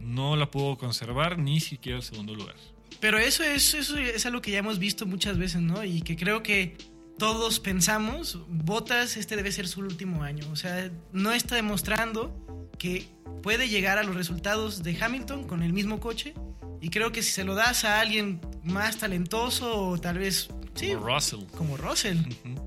no 0.00 0.36
la 0.36 0.50
pudo 0.50 0.76
conservar 0.76 1.38
ni 1.38 1.60
siquiera 1.60 1.98
el 1.98 2.04
segundo 2.04 2.34
lugar. 2.34 2.56
Pero 3.00 3.18
eso 3.18 3.42
es, 3.42 3.72
eso 3.74 3.96
es 3.96 4.26
algo 4.26 4.42
que 4.42 4.50
ya 4.50 4.58
hemos 4.58 4.78
visto 4.78 5.06
muchas 5.06 5.38
veces, 5.38 5.62
¿no? 5.62 5.82
Y 5.84 6.02
que 6.02 6.16
creo 6.16 6.42
que 6.42 6.76
todos 7.18 7.60
pensamos, 7.60 8.38
Botas 8.48 9.16
este 9.16 9.36
debe 9.36 9.52
ser 9.52 9.68
su 9.68 9.80
último 9.80 10.22
año. 10.22 10.44
O 10.50 10.56
sea, 10.56 10.90
no 11.12 11.32
está 11.32 11.54
demostrando 11.54 12.34
que 12.78 13.06
puede 13.42 13.68
llegar 13.68 13.98
a 13.98 14.02
los 14.02 14.14
resultados 14.16 14.82
de 14.82 14.96
Hamilton 15.00 15.44
con 15.46 15.62
el 15.62 15.72
mismo 15.72 16.00
coche. 16.00 16.34
Y 16.80 16.90
creo 16.90 17.12
que 17.12 17.22
si 17.22 17.30
se 17.30 17.44
lo 17.44 17.54
das 17.54 17.84
a 17.84 18.00
alguien 18.00 18.40
más 18.64 18.98
talentoso 18.98 19.88
o 19.88 19.98
tal 19.98 20.18
vez... 20.18 20.48
Sí, 20.74 20.92
Como 20.94 21.06
Russell. 21.06 21.40
como 21.56 21.76
Russell. 21.76 22.16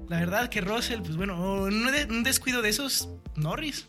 La 0.07 0.19
verdad 0.19 0.47
que 0.49 0.61
Russell, 0.61 1.01
pues 1.01 1.17
bueno, 1.17 1.63
un 1.63 2.23
descuido 2.23 2.61
de 2.61 2.69
esos, 2.69 3.09
Norris. 3.35 3.87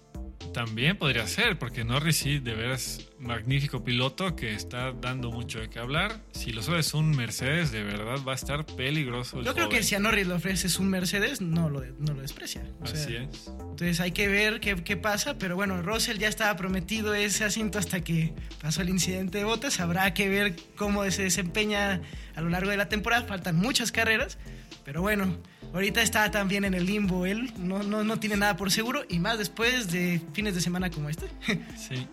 También 0.56 0.96
podría 0.96 1.26
ser, 1.26 1.58
porque 1.58 1.84
Norris 1.84 2.16
sí, 2.16 2.38
de 2.38 2.54
veras, 2.54 3.10
magnífico 3.18 3.84
piloto 3.84 4.34
que 4.36 4.54
está 4.54 4.92
dando 4.92 5.30
mucho 5.30 5.60
de 5.60 5.68
qué 5.68 5.78
hablar. 5.78 6.22
Si 6.32 6.50
lo 6.50 6.62
subes 6.62 6.94
un 6.94 7.14
Mercedes, 7.14 7.72
de 7.72 7.84
verdad 7.84 8.24
va 8.26 8.32
a 8.32 8.36
estar 8.36 8.64
peligroso. 8.64 9.38
el 9.38 9.44
Yo 9.44 9.52
creo 9.52 9.68
que 9.68 9.82
si 9.82 9.96
a 9.96 9.98
Norris 9.98 10.26
le 10.26 10.32
ofreces 10.32 10.78
un 10.78 10.88
Mercedes, 10.88 11.42
no 11.42 11.68
lo, 11.68 11.84
no 11.98 12.14
lo 12.14 12.22
desprecia. 12.22 12.64
O 12.80 12.86
sea, 12.86 12.98
Así 12.98 13.16
es. 13.16 13.48
Entonces 13.48 14.00
hay 14.00 14.12
que 14.12 14.28
ver 14.28 14.60
qué, 14.60 14.82
qué 14.82 14.96
pasa, 14.96 15.36
pero 15.36 15.56
bueno, 15.56 15.82
Russell 15.82 16.16
ya 16.16 16.28
estaba 16.28 16.56
prometido 16.56 17.14
ese 17.14 17.44
asiento 17.44 17.78
hasta 17.78 18.00
que 18.00 18.32
pasó 18.62 18.80
el 18.80 18.88
incidente 18.88 19.36
de 19.36 19.44
botas. 19.44 19.78
Habrá 19.78 20.14
que 20.14 20.30
ver 20.30 20.56
cómo 20.74 21.04
se 21.10 21.24
desempeña 21.24 22.00
a 22.34 22.40
lo 22.40 22.48
largo 22.48 22.70
de 22.70 22.78
la 22.78 22.88
temporada. 22.88 23.26
Faltan 23.26 23.56
muchas 23.56 23.92
carreras, 23.92 24.38
pero 24.86 25.02
bueno, 25.02 25.36
ahorita 25.76 26.00
está 26.00 26.30
también 26.30 26.64
en 26.64 26.72
el 26.72 26.86
limbo 26.86 27.26
él. 27.26 27.52
No, 27.58 27.82
no, 27.82 28.02
no 28.02 28.18
tiene 28.18 28.36
nada 28.36 28.56
por 28.56 28.70
seguro 28.70 29.04
y 29.08 29.18
más 29.18 29.38
después 29.38 29.90
de 29.92 30.22
fines 30.32 30.54
de 30.54 30.60
semana 30.60 30.90
como 30.90 31.08
este. 31.10 31.26
Sí. 31.76 32.06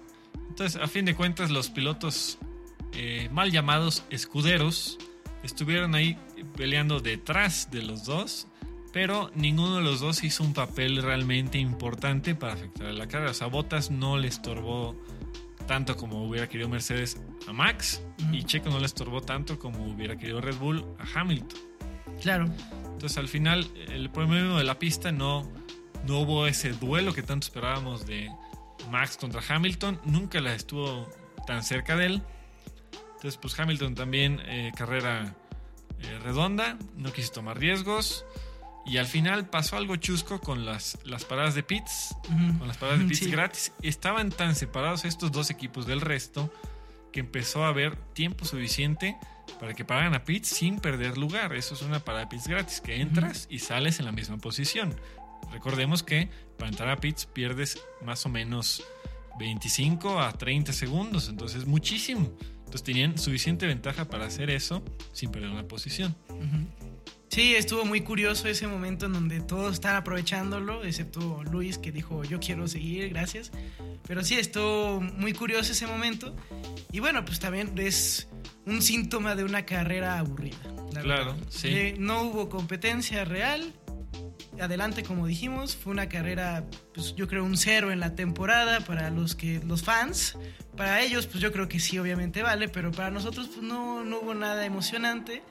Entonces, 0.50 0.80
a 0.82 0.88
fin 0.88 1.06
de 1.06 1.16
cuentas, 1.16 1.50
los 1.50 1.70
pilotos 1.70 2.38
eh, 2.92 3.30
mal 3.32 3.52
llamados 3.52 4.04
escuderos 4.10 5.00
estuvieron 5.44 5.96
ahí 5.96 6.18
peleando 6.56 7.00
detrás 7.00 7.72
de 7.72 7.82
los 7.82 8.06
dos, 8.06 8.48
pero 8.92 9.32
ninguno 9.34 9.78
de 9.78 9.82
los 9.82 10.00
dos 10.02 10.24
hizo 10.24 10.44
un 10.44 10.54
papel 10.54 11.02
realmente 11.02 11.58
importante 11.58 12.36
para 12.36 12.54
afectar 12.54 12.88
a 12.88 12.94
la 12.94 13.08
carrera. 13.08 13.32
O 13.32 13.34
sea, 13.34 13.48
Bottas 13.48 13.90
no 13.90 14.18
le 14.18 14.28
estorbó 14.28 14.96
tanto 15.68 15.96
como 15.96 16.28
hubiera 16.28 16.48
querido 16.50 16.70
Mercedes 16.70 17.18
a 17.48 17.54
Max 17.54 18.04
y 18.32 18.44
Checo 18.44 18.70
no 18.70 18.80
le 18.80 18.86
estorbó 18.86 19.22
tanto 19.22 19.58
como 19.58 19.86
hubiera 19.86 20.18
querido 20.18 20.42
Red 20.42 20.58
Bull 20.58 20.86
a 21.00 21.20
Hamilton. 21.20 21.60
claro. 22.22 22.52
Entonces 23.04 23.18
al 23.18 23.28
final 23.28 23.70
el 23.90 24.10
premio 24.10 24.56
de 24.56 24.64
la 24.64 24.80
pista 24.80 25.12
no, 25.12 25.46
no 26.08 26.20
hubo 26.22 26.48
ese 26.48 26.72
duelo 26.72 27.14
que 27.14 27.22
tanto 27.22 27.46
esperábamos 27.46 28.06
de 28.06 28.32
Max 28.90 29.18
contra 29.18 29.42
Hamilton. 29.46 30.00
Nunca 30.06 30.40
la 30.40 30.56
estuvo 30.56 31.12
tan 31.46 31.64
cerca 31.64 31.98
de 31.98 32.06
él. 32.06 32.22
Entonces 33.16 33.36
pues 33.36 33.60
Hamilton 33.60 33.96
también 33.96 34.40
eh, 34.46 34.72
carrera 34.74 35.36
eh, 36.00 36.18
redonda, 36.24 36.78
no 36.96 37.12
quiso 37.12 37.34
tomar 37.34 37.60
riesgos. 37.60 38.24
Y 38.86 38.96
al 39.00 39.06
final 39.08 39.50
pasó 39.50 39.76
algo 39.76 39.98
chusco 39.98 40.40
con 40.40 40.64
las, 40.66 40.98
las 41.04 41.26
paradas 41.26 41.56
de 41.56 41.64
pits, 41.64 42.16
con 42.58 42.70
las 42.70 42.78
paradas 42.78 43.02
de 43.02 43.06
pits 43.08 43.20
Sí. 43.20 43.30
gratis. 43.30 43.74
Estaban 43.82 44.30
tan 44.30 44.56
separados 44.56 45.04
estos 45.04 45.30
dos 45.34 45.50
equipos 45.50 45.86
del 45.88 46.00
resto 46.00 46.54
que 47.12 47.20
empezó 47.20 47.66
a 47.66 47.68
haber 47.68 47.98
tiempo 48.14 48.46
suficiente 48.46 49.18
para 49.60 49.74
que 49.74 49.86
pagaran 49.86 50.14
a 50.14 50.24
pits 50.24 50.50
sin 50.50 50.80
perder 50.80 51.18
lugar. 51.18 51.54
Eso 51.54 51.74
es 51.74 51.82
una 51.82 52.00
parada 52.00 52.26
de 52.26 52.30
pits 52.30 52.48
gratis, 52.48 52.82
que 52.82 53.02
entras 53.02 53.48
y 53.50 53.60
sales 53.60 54.00
en 54.00 54.06
la 54.06 54.12
misma 54.12 54.38
posición. 54.38 54.96
Recordemos 55.52 56.04
que 56.04 56.30
para 56.58 56.70
entrar 56.70 56.90
a 56.90 56.98
pits 56.98 57.26
pierdes 57.26 57.80
más 58.04 58.26
o 58.26 58.30
menos 58.30 58.84
25 59.40 60.20
a 60.20 60.32
30 60.34 60.74
segundos, 60.74 61.30
entonces 61.30 61.62
es 61.62 61.68
muchísimo. 61.68 62.32
Entonces 62.60 62.84
tenían 62.84 63.18
suficiente 63.18 63.68
ventaja 63.68 64.06
para 64.06 64.26
hacer 64.26 64.50
eso 64.50 64.84
sin 65.12 65.32
perder 65.32 65.50
una 65.50 65.68
posición. 65.68 66.16
Ujú. 66.30 66.68
Sí, 67.30 67.56
estuvo 67.56 67.84
muy 67.84 68.02
curioso 68.02 68.48
ese 68.48 68.68
momento 68.68 69.08
en 69.08 69.14
donde 69.14 69.42
todos 69.42 69.74
están 69.74 69.96
aprovechándolo, 69.96 70.84
excepto 70.84 71.44
Luis 71.44 71.80
que 71.80 71.92
dijo 71.92 72.24
yo 72.24 72.40
quiero 72.40 72.68
seguir, 72.68 73.10
gracias. 73.10 73.52
Pero 74.08 74.24
sí, 74.24 74.36
estuvo 74.36 75.02
muy 75.02 75.34
curioso 75.34 75.72
ese 75.72 75.88
momento. 75.88 76.36
Y 76.92 77.00
bueno, 77.00 77.26
pues 77.26 77.40
también 77.40 77.74
es 77.80 78.28
un 78.66 78.82
síntoma 78.82 79.36
de 79.36 79.44
una 79.44 79.66
carrera 79.66 80.20
aburrida. 80.20 80.58
la 80.94 81.02
Claro, 81.02 81.34
verdad. 81.34 81.48
sí. 81.50 81.68
Eh, 81.70 81.96
no 81.98 82.22
hubo 82.24 82.50
competencia 82.50 83.26
real. 83.26 83.74
Adelante, 84.62 85.02
como 85.04 85.26
dijimos, 85.26 85.76
fue 85.76 85.92
una 85.92 86.08
carrera, 86.08 86.64
pues 86.94 87.16
yo 87.16 87.28
creo 87.28 87.44
un 87.44 87.58
cero 87.58 87.92
en 87.92 88.00
la 88.00 88.14
temporada 88.14 88.82
para 88.82 89.10
los 89.10 89.36
que 89.36 89.60
los 89.66 89.82
fans. 89.84 90.38
Para 90.78 91.02
ellos, 91.02 91.26
pues 91.26 91.42
yo 91.42 91.52
creo 91.52 91.68
que 91.68 91.80
sí, 91.80 91.98
obviamente 91.98 92.44
vale, 92.44 92.70
pero 92.70 92.92
para 92.92 93.10
nosotros 93.10 93.48
pues 93.48 93.64
no, 93.64 94.04
no 94.04 94.20
hubo 94.20 94.36
nada 94.36 94.64
emocionante. 94.66 95.42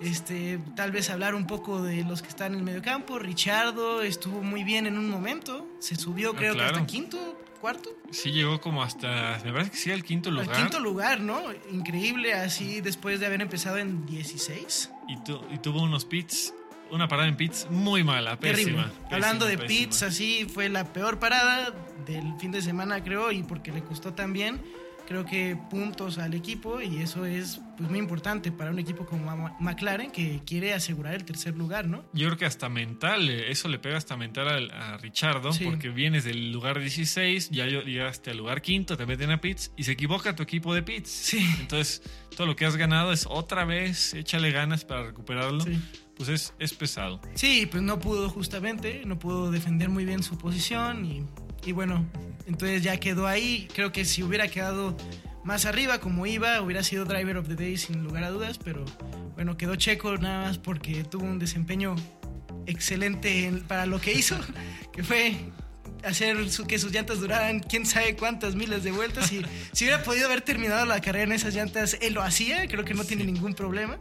Este, 0.00 0.58
tal 0.76 0.90
vez 0.92 1.10
hablar 1.10 1.34
un 1.34 1.46
poco 1.46 1.82
de 1.82 2.02
los 2.04 2.22
que 2.22 2.28
están 2.28 2.52
en 2.54 2.60
el 2.60 2.64
mediocampo. 2.64 3.18
Richardo 3.18 4.00
estuvo 4.00 4.42
muy 4.42 4.64
bien 4.64 4.86
en 4.86 4.96
un 4.96 5.10
momento. 5.10 5.66
Se 5.78 5.94
subió, 5.96 6.30
Ah, 6.34 6.36
creo 6.38 6.54
claro. 6.54 6.70
que 6.72 6.76
hasta 6.76 6.86
quinto, 6.86 7.38
cuarto. 7.60 7.90
Sí 8.10 8.32
llegó 8.32 8.60
como 8.60 8.82
hasta, 8.82 9.40
me 9.44 9.52
parece 9.52 9.70
que 9.70 9.76
sí, 9.76 9.92
al 9.92 10.02
quinto 10.02 10.30
lugar. 10.30 10.50
Al 10.50 10.56
quinto 10.56 10.80
lugar, 10.80 11.20
¿no? 11.20 11.40
Increíble, 11.70 12.34
así 12.34 12.80
después 12.80 13.20
de 13.20 13.26
haber 13.26 13.40
empezado 13.42 13.78
en 13.78 14.04
16. 14.06 14.90
y, 15.08 15.22
tu- 15.22 15.40
y 15.52 15.58
tuvo 15.58 15.82
unos 15.82 16.04
pits, 16.04 16.54
una 16.90 17.06
parada 17.06 17.28
en 17.28 17.36
pits 17.36 17.68
muy 17.70 18.02
mala, 18.02 18.38
pésima. 18.40 18.84
pésima, 18.86 19.08
Hablando 19.10 19.46
de 19.46 19.58
pésima. 19.58 19.68
pits, 19.86 20.02
así 20.02 20.46
fue 20.52 20.68
la 20.68 20.92
peor 20.92 21.18
parada 21.20 21.72
del 22.06 22.34
fin 22.40 22.50
de 22.50 22.62
semana, 22.62 23.04
creo, 23.04 23.30
y 23.30 23.42
porque 23.44 23.70
le 23.72 23.82
costó 23.84 24.12
también, 24.14 24.60
creo 25.10 25.24
que 25.24 25.58
puntos 25.68 26.18
al 26.18 26.34
equipo, 26.34 26.80
y 26.80 26.98
eso 26.98 27.24
es 27.26 27.60
pues, 27.76 27.90
muy 27.90 27.98
importante 27.98 28.52
para 28.52 28.70
un 28.70 28.78
equipo 28.78 29.04
como 29.06 29.52
McLaren 29.58 30.12
que 30.12 30.40
quiere 30.46 30.72
asegurar 30.72 31.14
el 31.14 31.24
tercer 31.24 31.56
lugar, 31.56 31.88
¿no? 31.88 32.04
Yo 32.12 32.28
creo 32.28 32.38
que 32.38 32.44
hasta 32.46 32.68
mental, 32.68 33.28
eh, 33.28 33.50
eso 33.50 33.66
le 33.66 33.80
pega 33.80 33.96
hasta 33.96 34.16
mental 34.16 34.46
al- 34.46 34.70
a, 34.70 34.98
Richardo, 34.98 35.52
Sí. 35.52 35.64
porque 35.64 35.88
vienes 35.88 36.22
del 36.22 36.52
lugar 36.52 36.78
16, 36.78 37.50
ya 37.50 37.66
llegaste 37.66 38.30
al 38.30 38.36
lugar 38.36 38.62
quinto, 38.62 38.96
te 38.96 39.04
meten 39.04 39.32
a 39.32 39.40
pits 39.40 39.72
y 39.76 39.82
se 39.82 39.90
equivoca 39.92 40.36
tu 40.36 40.44
equipo 40.44 40.72
de 40.74 40.84
pits. 40.84 41.10
Sí. 41.10 41.44
Entonces, 41.58 42.02
todo 42.36 42.46
lo 42.46 42.54
que 42.54 42.64
has 42.64 42.76
ganado 42.76 43.12
es 43.12 43.26
otra 43.28 43.64
vez, 43.64 44.14
échale 44.14 44.52
ganas 44.52 44.84
para 44.84 45.02
recuperarlo. 45.06 45.64
Sí. 45.64 45.76
Pues 46.16 46.28
es, 46.28 46.54
es 46.60 46.72
pesado. 46.72 47.20
Sí, 47.34 47.66
pues 47.68 47.82
no 47.82 47.98
pudo 47.98 48.28
justamente, 48.28 49.02
no 49.06 49.18
pudo 49.18 49.50
defender 49.50 49.88
muy 49.88 50.04
bien 50.04 50.22
su 50.22 50.38
posición 50.38 51.04
y, 51.04 51.24
y 51.64 51.72
bueno, 51.72 52.04
entonces 52.46 52.82
ya 52.82 52.96
quedó 52.98 53.26
ahí. 53.26 53.68
Creo 53.74 53.92
que 53.92 54.04
si 54.04 54.22
hubiera 54.22 54.48
quedado 54.48 54.96
más 55.44 55.64
arriba 55.66 55.98
como 56.00 56.26
iba, 56.26 56.60
hubiera 56.60 56.82
sido 56.82 57.04
Driver 57.04 57.36
of 57.38 57.48
the 57.48 57.54
Day 57.56 57.76
sin 57.76 58.02
lugar 58.02 58.24
a 58.24 58.30
dudas, 58.30 58.58
pero 58.58 58.84
bueno, 59.34 59.56
quedó 59.56 59.74
Checo 59.76 60.16
nada 60.18 60.46
más 60.48 60.58
porque 60.58 61.04
tuvo 61.04 61.24
un 61.24 61.38
desempeño 61.38 61.96
excelente 62.66 63.46
en- 63.46 63.60
para 63.62 63.86
lo 63.86 64.00
que 64.00 64.12
hizo, 64.12 64.38
que 64.92 65.02
fue 65.02 65.34
hacer 66.04 66.50
su- 66.50 66.66
que 66.66 66.78
sus 66.78 66.92
llantas 66.92 67.20
duraran 67.20 67.60
quién 67.60 67.84
sabe 67.86 68.16
cuántas 68.16 68.54
miles 68.54 68.82
de 68.82 68.90
vueltas 68.90 69.32
y 69.32 69.42
si 69.72 69.84
hubiera 69.84 70.02
podido 70.02 70.26
haber 70.26 70.40
terminado 70.40 70.86
la 70.86 71.00
carrera 71.00 71.24
en 71.24 71.32
esas 71.32 71.54
llantas, 71.54 71.96
él 72.00 72.14
lo 72.14 72.22
hacía, 72.22 72.66
creo 72.68 72.84
que 72.84 72.94
no 72.94 73.04
tiene 73.04 73.24
ningún 73.24 73.54
problema. 73.54 73.98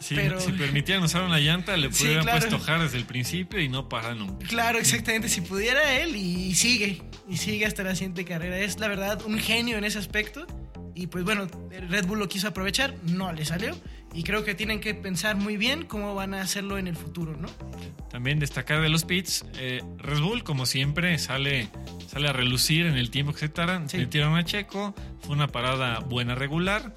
Si, 0.00 0.14
Pero- 0.14 0.40
si 0.40 0.52
permitieran 0.52 1.04
usar 1.04 1.22
una 1.22 1.38
llanta, 1.38 1.76
le 1.76 1.92
Sí, 1.92 2.04
hubieran 2.04 2.24
claro. 2.24 2.38
puesto 2.40 2.58
jar 2.58 2.80
desde 2.80 2.96
el 2.98 3.04
principio 3.04 3.60
y 3.60 3.68
no 3.68 3.88
para 3.88 4.14
nunca. 4.14 4.46
Claro, 4.48 4.78
exactamente. 4.78 5.28
Si 5.28 5.42
pudiera 5.42 5.98
él 6.00 6.16
y 6.16 6.54
sigue, 6.54 7.02
y 7.28 7.36
sigue 7.36 7.66
hasta 7.66 7.82
la 7.82 7.94
siguiente 7.94 8.24
carrera. 8.24 8.58
Es 8.58 8.78
la 8.80 8.88
verdad 8.88 9.20
un 9.26 9.38
genio 9.38 9.76
en 9.78 9.84
ese 9.84 9.98
aspecto. 9.98 10.46
Y 10.94 11.06
pues 11.06 11.24
bueno, 11.24 11.46
Red 11.88 12.06
Bull 12.06 12.18
lo 12.18 12.28
quiso 12.28 12.48
aprovechar, 12.48 12.94
no 13.04 13.32
le 13.32 13.44
salió. 13.44 13.76
Y 14.12 14.24
creo 14.24 14.42
que 14.44 14.54
tienen 14.56 14.80
que 14.80 14.92
pensar 14.94 15.36
muy 15.36 15.56
bien 15.56 15.84
cómo 15.84 16.14
van 16.16 16.34
a 16.34 16.40
hacerlo 16.42 16.78
en 16.78 16.88
el 16.88 16.96
futuro, 16.96 17.36
¿no? 17.36 17.48
También 18.10 18.40
destacar 18.40 18.80
de 18.82 18.88
los 18.88 19.04
pits, 19.04 19.44
eh, 19.58 19.82
Red 19.98 20.18
Bull, 20.20 20.42
como 20.42 20.66
siempre, 20.66 21.16
sale, 21.18 21.68
sale 22.08 22.28
a 22.28 22.32
relucir 22.32 22.86
en 22.86 22.96
el 22.96 23.10
tiempo 23.10 23.32
que 23.32 23.38
se 23.38 23.48
tardan. 23.48 23.88
Sí. 23.88 23.98
Metieron 23.98 24.36
a 24.36 24.44
Checo, 24.44 24.96
fue 25.20 25.34
una 25.36 25.46
parada 25.46 26.00
buena 26.00 26.34
regular. 26.34 26.92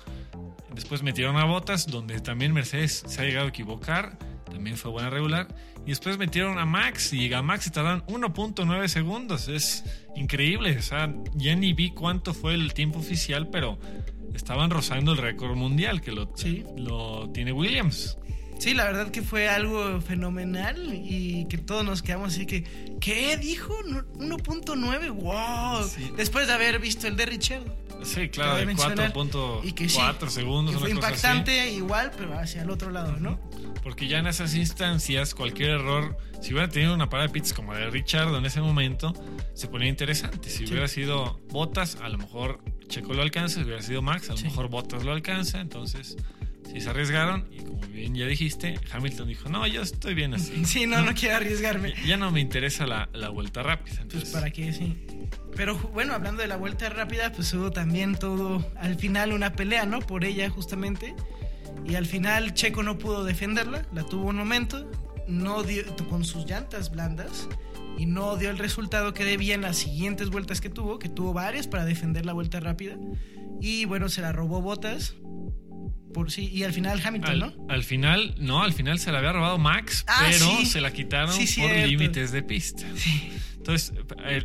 Después 0.74 1.04
metieron 1.04 1.38
a 1.38 1.46
Botas, 1.46 1.88
donde 1.88 2.20
también 2.20 2.54
Mercedes 2.54 3.04
se 3.08 3.22
ha 3.22 3.26
llegado 3.26 3.46
a 3.48 3.50
equivocar, 3.50 4.18
también 4.46 4.78
fue 4.78 4.92
buena 4.92 5.10
regular. 5.10 5.48
Y 5.86 5.90
después 5.90 6.18
metieron 6.18 6.58
a 6.60 6.66
Max, 6.66 7.14
y 7.14 7.32
a 7.34 7.42
Max 7.42 7.66
se 7.66 7.72
tardan 7.72 8.04
1.9 8.08 8.88
segundos. 8.88 9.48
Es 9.50 9.84
increíble, 10.16 10.78
o 10.78 10.82
sea, 10.82 11.14
ya 11.36 11.56
ni 11.56 11.74
vi 11.74 11.92
cuánto 11.92 12.34
fue 12.34 12.54
el 12.54 12.74
tiempo 12.74 13.00
oficial, 13.00 13.50
pero 13.50 13.78
estaban 14.34 14.70
rozando 14.70 15.12
el 15.12 15.18
récord 15.18 15.56
mundial 15.56 16.02
que 16.02 16.12
lo, 16.12 16.32
Sí. 16.36 16.64
lo 16.78 17.30
tiene 17.32 17.52
Williams. 17.52 18.18
Sí, 18.60 18.74
la 18.74 18.86
verdad 18.86 19.12
que 19.12 19.22
fue 19.22 19.50
algo 19.50 20.00
fenomenal 20.02 20.94
y 20.94 21.46
que 21.50 21.58
todos 21.58 21.84
nos 21.84 22.02
quedamos 22.02 22.34
así 22.34 22.46
que, 22.46 22.64
¿qué 23.02 23.36
dijo? 23.38 23.76
No- 23.86 24.04
1.9, 24.38 25.10
wow. 25.12 25.88
Sí. 25.88 26.12
Después 26.16 26.48
de 26.48 26.54
haber 26.54 26.80
visto 26.80 27.08
el 27.08 27.16
de 27.18 27.26
Richard. 27.26 27.64
Sí, 28.04 28.28
claro, 28.30 28.56
de 28.58 28.66
mencionar, 28.66 29.14
4.4 29.14 29.62
y 29.64 29.72
que 29.74 29.88
sí, 29.88 29.98
segundos. 30.28 30.76
Fue 30.76 30.84
así. 30.90 30.92
impactante 30.96 31.72
igual, 31.72 32.12
pero 32.18 32.38
hacia 32.38 32.62
el 32.64 32.70
otro 32.70 32.90
lado, 32.92 33.14
¿no? 33.18 33.40
Porque 33.82 34.08
ya 34.08 34.20
en 34.20 34.28
esas 34.28 34.56
instancias, 34.56 35.34
cualquier 35.34 35.70
error, 35.72 36.18
si 36.42 36.52
hubiera 36.54 36.68
tenido 36.70 36.94
una 36.94 37.10
parada 37.10 37.28
de 37.28 37.34
pits 37.34 37.54
como 37.54 37.74
la 37.74 37.80
de 37.80 37.90
Richard 37.92 38.34
en 38.36 38.46
ese 38.46 38.60
momento, 38.62 39.14
se 39.54 39.68
ponía 39.68 39.88
interesante. 39.88 40.50
Si 40.50 40.60
Sí. 40.66 40.72
hubiera 40.72 40.88
sido 40.90 41.40
Botas, 41.50 41.98
a 42.02 42.10
lo 42.10 42.18
mejor 42.18 42.60
Checo 42.88 43.14
lo 43.14 43.22
alcanza. 43.22 43.56
Si 43.60 43.64
hubiera 43.66 43.82
sido 43.82 44.02
Max, 44.02 44.30
a 44.30 44.34
lo 44.34 44.38
Sí. 44.38 44.46
mejor 44.46 44.68
Botas 44.70 45.04
lo 45.06 45.12
alcanza. 45.14 45.62
Entonces, 45.62 46.18
si 46.74 46.82
se 46.82 46.90
arriesgaron, 46.90 47.46
y 47.52 47.60
como 47.60 47.80
bien 47.88 48.16
ya 48.16 48.26
dijiste, 48.26 48.80
Hamilton 48.92 49.28
dijo: 49.28 49.50
No, 49.50 49.66
yo 49.68 49.82
estoy 49.82 50.14
bien 50.14 50.34
así. 50.34 50.66
Sí, 50.66 50.88
no, 50.88 51.02
no 51.02 51.14
quiero 51.14 51.36
arriesgarme. 51.38 51.94
Ya 52.06 52.18
no 52.18 52.32
me 52.32 52.42
interesa 52.42 52.88
la, 52.88 53.10
la 53.14 53.30
vuelta 53.30 53.62
rápida. 53.64 53.96
Pues 53.96 54.02
Entonces, 54.02 54.30
para 54.30 54.50
qué, 54.50 54.74
sí. 54.74 54.98
Pero 55.56 55.78
bueno, 55.78 56.14
hablando 56.14 56.42
de 56.42 56.48
la 56.48 56.58
vuelta 56.58 56.90
rápida, 56.90 57.32
pues 57.32 57.54
hubo 57.54 57.72
también 57.72 58.16
todo, 58.16 58.66
al 58.76 58.96
final 58.96 59.34
una 59.34 59.54
pelea, 59.54 59.86
¿no? 59.86 60.00
Por 60.00 60.26
ella 60.26 60.50
justamente. 60.50 61.16
Y 61.86 61.96
al 61.96 62.06
final 62.06 62.54
Checo 62.54 62.82
no 62.82 62.98
pudo 62.98 63.24
defenderla, 63.24 63.86
la 63.94 64.04
tuvo 64.04 64.30
un 64.30 64.38
momento, 64.38 64.90
no 65.28 65.64
dio, 65.64 65.84
con 66.10 66.24
sus 66.24 66.46
llantas 66.46 66.92
blandas, 66.92 67.48
y 67.98 68.06
no 68.06 68.38
dio 68.38 68.50
el 68.50 68.58
resultado 68.58 69.14
que 69.14 69.26
debía 69.26 69.54
en 69.54 69.62
las 69.62 69.78
siguientes 69.78 70.30
vueltas 70.30 70.62
que 70.62 70.70
tuvo, 70.70 70.98
que 70.98 71.10
tuvo 71.10 71.34
varias 71.34 71.68
para 71.68 71.86
defender 71.86 72.26
la 72.26 72.34
vuelta 72.34 72.60
rápida. 72.60 72.96
Y 73.62 73.86
bueno, 73.86 74.10
se 74.10 74.22
la 74.22 74.32
robó 74.32 74.62
Botas. 74.62 75.16
Por 76.14 76.32
sí, 76.32 76.50
y 76.54 76.64
al 76.64 76.74
final 76.74 77.02
Hamilton, 77.04 77.32
al, 77.32 77.40
¿no? 77.40 77.54
al 77.70 77.84
final, 77.84 78.36
no, 78.38 78.62
al 78.64 78.74
final 78.74 79.00
se 79.00 79.12
la 79.12 79.18
había 79.20 79.32
robado 79.34 79.58
Max, 79.58 80.06
Ah, 80.08 80.28
pero 80.30 80.46
sí. 80.58 80.66
se 80.68 80.80
la 80.82 80.92
quitaron 80.94 81.34
Sí, 81.34 81.60
por 81.62 81.76
límites 81.76 82.32
de 82.32 82.44
pista. 82.44 82.84
Entonces, 83.58 83.94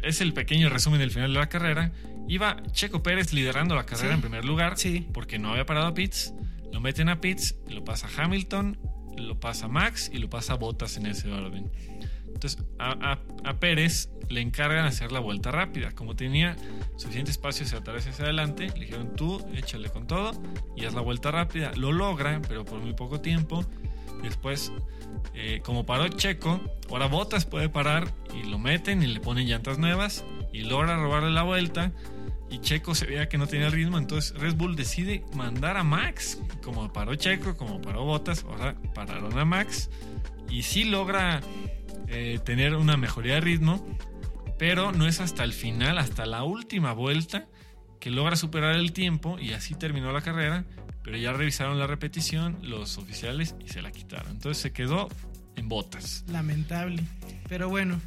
es 0.02 0.20
el 0.20 0.33
pequeño 0.33 0.68
resumen 0.68 1.00
del 1.00 1.11
final 1.11 1.33
de 1.33 1.38
la 1.38 1.48
carrera. 1.48 1.92
Iba 2.28 2.62
Checo 2.72 3.02
Pérez 3.02 3.33
liderando 3.33 3.74
la 3.74 3.85
carrera 3.87 4.14
en 4.14 4.20
primer 4.20 4.44
lugar 4.44 4.76
Sí. 4.78 5.07
porque 5.12 5.38
no 5.38 5.50
había 5.50 5.66
parado 5.66 5.87
a 5.88 5.94
Pitts. 5.94 6.35
Lo 6.72 6.81
meten 6.81 7.09
a 7.09 7.20
Pitts, 7.20 7.57
lo 7.68 7.83
pasa 7.85 8.09
Hamilton, 8.16 8.78
lo 9.16 9.40
pasa 9.40 9.66
Max 9.66 10.11
y 10.12 10.18
lo 10.18 10.28
pasa 10.31 10.54
Bottas 10.54 10.96
en 10.98 11.07
ese 11.07 11.31
orden. 11.33 11.70
Entonces, 12.38 12.62
a, 12.79 12.92
a- 12.92 13.18
a 13.51 13.55
Pérez 13.59 14.11
le 14.29 14.40
encargan 14.40 14.85
hacer 14.85 15.11
la 15.11 15.18
vuelta 15.18 15.51
rápida. 15.51 15.90
Como 15.90 16.14
tenía 16.14 16.57
suficiente 16.96 17.33
espacio 17.33 17.66
hacia 17.66 17.79
atrás 17.79 18.07
y 18.07 18.11
hacia 18.11 18.27
adelante, 18.27 18.68
le 18.77 18.85
dijeron 18.87 19.16
tú, 19.16 19.44
échale 19.55 19.88
con 19.90 20.07
todo 20.07 20.40
y 20.77 20.85
haz 20.85 20.94
la 20.94 21.01
vuelta 21.01 21.33
rápida. 21.33 21.72
Lo 21.74 21.90
logra, 21.90 22.40
pero 22.46 22.64
por 22.64 22.79
muy 22.81 22.92
poco 22.92 23.20
tiempo. 23.20 23.64
Después, 24.22 24.70
eh, 25.35 25.62
como 25.64 25.85
paró 25.85 26.07
Checo, 26.07 26.61
ahora 26.90 27.07
Bottas 27.07 27.44
puede 27.44 27.68
parar 27.68 28.07
y 28.33 28.44
lo 28.48 28.59
meten 28.61 29.03
y 29.03 29.09
le 29.09 29.18
ponen 29.18 29.48
llantas 29.48 29.79
nuevas 29.79 30.24
y 30.53 30.61
logra 30.61 30.96
robarle 30.96 31.31
la 31.33 31.42
vuelta. 31.42 31.90
Y 32.51 32.61
Checo 32.61 32.94
se 32.94 33.07
veía 33.07 33.29
que 33.29 33.37
no 33.37 33.48
tenía 33.48 33.68
ritmo, 33.68 33.98
entonces 33.98 34.33
Red 34.38 34.55
Bull 34.55 34.77
decide 34.77 35.24
mandar 35.35 35.77
a 35.77 35.83
Max. 35.83 36.40
Como 36.62 36.92
paró 36.92 37.16
Checo, 37.16 37.57
como 37.57 37.81
paró 37.83 38.05
Bottas, 38.05 38.44
ahora 38.44 38.77
pararon 38.94 39.37
a 39.37 39.44
Max. 39.44 39.90
Y 40.51 40.62
sí 40.62 40.85
logra 40.85 41.42
eh, 42.09 42.38
tener 42.44 42.75
una 42.75 42.97
mejoría 42.97 43.35
de 43.35 43.40
ritmo, 43.40 43.87
pero 44.59 44.92
no 44.92 45.07
es 45.07 45.21
hasta 45.21 45.44
el 45.44 45.53
final, 45.53 45.99
hasta 45.99 46.27
la 46.27 46.42
última 46.44 46.92
vuelta, 46.92 47.47
que 48.01 48.11
logra 48.11 48.37
superar 48.37 48.75
el 48.77 48.92
tiempo 48.92 49.38
y 49.38 49.53
así 49.53 49.75
terminó 49.75 50.12
la 50.12 50.21
carrera. 50.23 50.64
Pero 51.03 51.16
ya 51.16 51.33
revisaron 51.33 51.79
la 51.79 51.87
repetición 51.87 52.59
los 52.62 52.99
oficiales 52.99 53.55
y 53.64 53.68
se 53.68 53.81
la 53.81 53.90
quitaron. 53.92 54.31
Entonces 54.33 54.61
se 54.61 54.73
quedó 54.73 55.09
en 55.57 55.68
botas. 55.68 56.25
Lamentable. 56.29 57.03
Pero 57.49 57.68
bueno, 57.71 57.99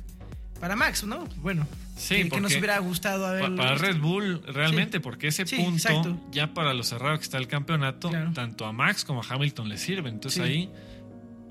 para 0.60 0.76
Max, 0.76 1.04
¿no? 1.04 1.26
Bueno, 1.38 1.68
Sí, 1.98 2.16
que, 2.16 2.24
que 2.24 2.30
nos 2.30 2.42
porque- 2.42 2.58
hubiera 2.58 2.78
gustado 2.80 3.26
haberlo 3.26 3.56
para 3.56 3.72
visto. 3.72 3.88
Red 3.88 3.98
Bull, 4.00 4.44
realmente, 4.46 4.98
Sí. 4.98 5.04
porque 5.04 5.28
ese 5.30 5.46
Sí, 5.48 5.56
punto, 5.58 5.72
exacto. 5.78 6.20
ya 6.32 6.54
para 6.54 6.74
lo 6.76 6.84
cerrado 6.84 7.18
que 7.18 7.24
está 7.24 7.38
el 7.40 7.48
campeonato, 7.48 8.10
Claro. 8.10 8.34
tanto 8.34 8.66
a 8.66 8.72
Max 8.72 9.04
como 9.04 9.22
a 9.22 9.26
Hamilton 9.28 9.68
le 9.70 9.78
sirve. 9.78 10.10
Entonces 10.10 10.44
Sí. 10.46 10.50
ahí, 10.50 10.70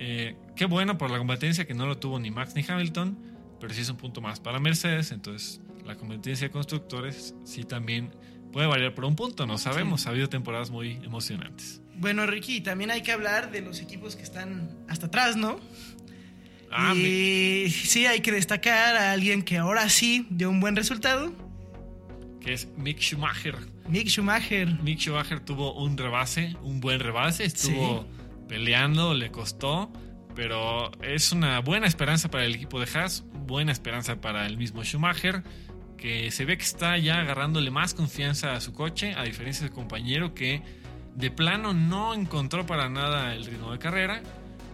eh, 0.01 0.35
qué 0.57 0.65
bueno 0.65 0.99
por 0.99 1.11
la 1.11 1.19
competencia 1.19 1.65
que 1.67 1.75
no 1.75 1.87
lo 1.87 1.99
tuvo 1.99 2.19
ni 2.19 2.31
Max 2.33 2.55
ni 2.57 2.65
Hamilton, 2.67 3.17
pero 3.61 3.73
sí 3.73 3.83
es 3.83 3.89
un 3.91 3.97
punto 3.99 4.21
más 4.21 4.41
para 4.41 4.59
Mercedes. 4.59 5.13
Entonces 5.13 5.61
la 5.87 5.97
competencia 5.97 6.49
de 6.49 6.51
constructores 6.51 7.35
sí 7.45 7.63
también 7.65 8.11
puede 8.53 8.67
variar 8.67 8.95
por 8.95 9.05
un 9.05 9.15
punto, 9.15 9.47
no 9.47 9.59
sabemos. 9.59 10.07
Ha 10.07 10.11
habido 10.11 10.29
temporadas 10.29 10.71
muy 10.71 10.93
emocionantes. 11.05 11.81
Bueno, 11.97 12.27
Ricky, 12.27 12.61
también 12.63 12.91
hay 12.91 13.03
que 13.03 13.13
hablar 13.13 13.53
de 13.53 13.61
los 13.61 13.81
equipos 13.81 14.17
que 14.17 14.23
están 14.23 14.71
hasta 14.89 15.07
atrás, 15.07 15.37
¿no? 15.37 15.61
Ah, 16.73 16.95
mi- 16.95 17.03
y 17.65 17.71
sí, 17.71 18.07
hay 18.07 18.21
que 18.21 18.33
destacar 18.33 18.97
a 18.97 19.13
alguien 19.13 19.43
que 19.43 19.59
ahora 19.59 19.89
sí 19.89 20.27
dio 20.31 20.49
un 20.51 20.61
buen 20.61 20.77
resultado, 20.77 21.33
que 22.41 22.53
es 22.55 22.69
Mick 22.77 23.01
Schumacher. 23.01 23.57
Mick 23.89 24.09
Schumacher. 24.09 24.69
Mick 24.83 24.99
Schumacher 25.01 25.41
tuvo 25.41 25.75
un 25.75 25.99
rebase, 25.99 26.57
un 26.63 26.81
buen 26.81 27.01
rebase, 27.01 27.45
estuvo 27.45 28.07
peleando, 28.51 29.15
le 29.15 29.31
costó, 29.31 29.93
pero 30.35 30.91
es 31.03 31.31
una 31.31 31.61
buena 31.61 31.87
esperanza 31.87 32.33
para 32.33 32.45
el 32.45 32.57
equipo 32.57 32.81
de 32.81 32.89
Haas, 32.93 33.23
buena 33.47 33.71
esperanza 33.71 34.21
para 34.21 34.45
el 34.45 34.57
mismo 34.57 34.83
Schumacher, 34.83 35.45
que 35.97 36.33
se 36.33 36.45
ve 36.45 36.59
que 36.59 36.65
está 36.65 36.99
ya 36.99 37.21
agarrándole 37.21 37.71
más 37.71 37.95
confianza 37.95 38.55
a 38.55 38.61
su 38.61 38.73
coche, 38.73 39.15
a 39.17 39.23
diferencia 39.23 39.63
del 39.65 39.73
compañero 39.73 40.35
que 40.35 40.63
de 41.15 41.31
plano 41.31 41.75
no 41.75 42.13
encontró 42.13 42.67
para 42.67 42.89
nada 42.89 43.35
el 43.35 43.45
ritmo 43.45 43.71
de 43.71 43.79
carrera, 43.79 44.21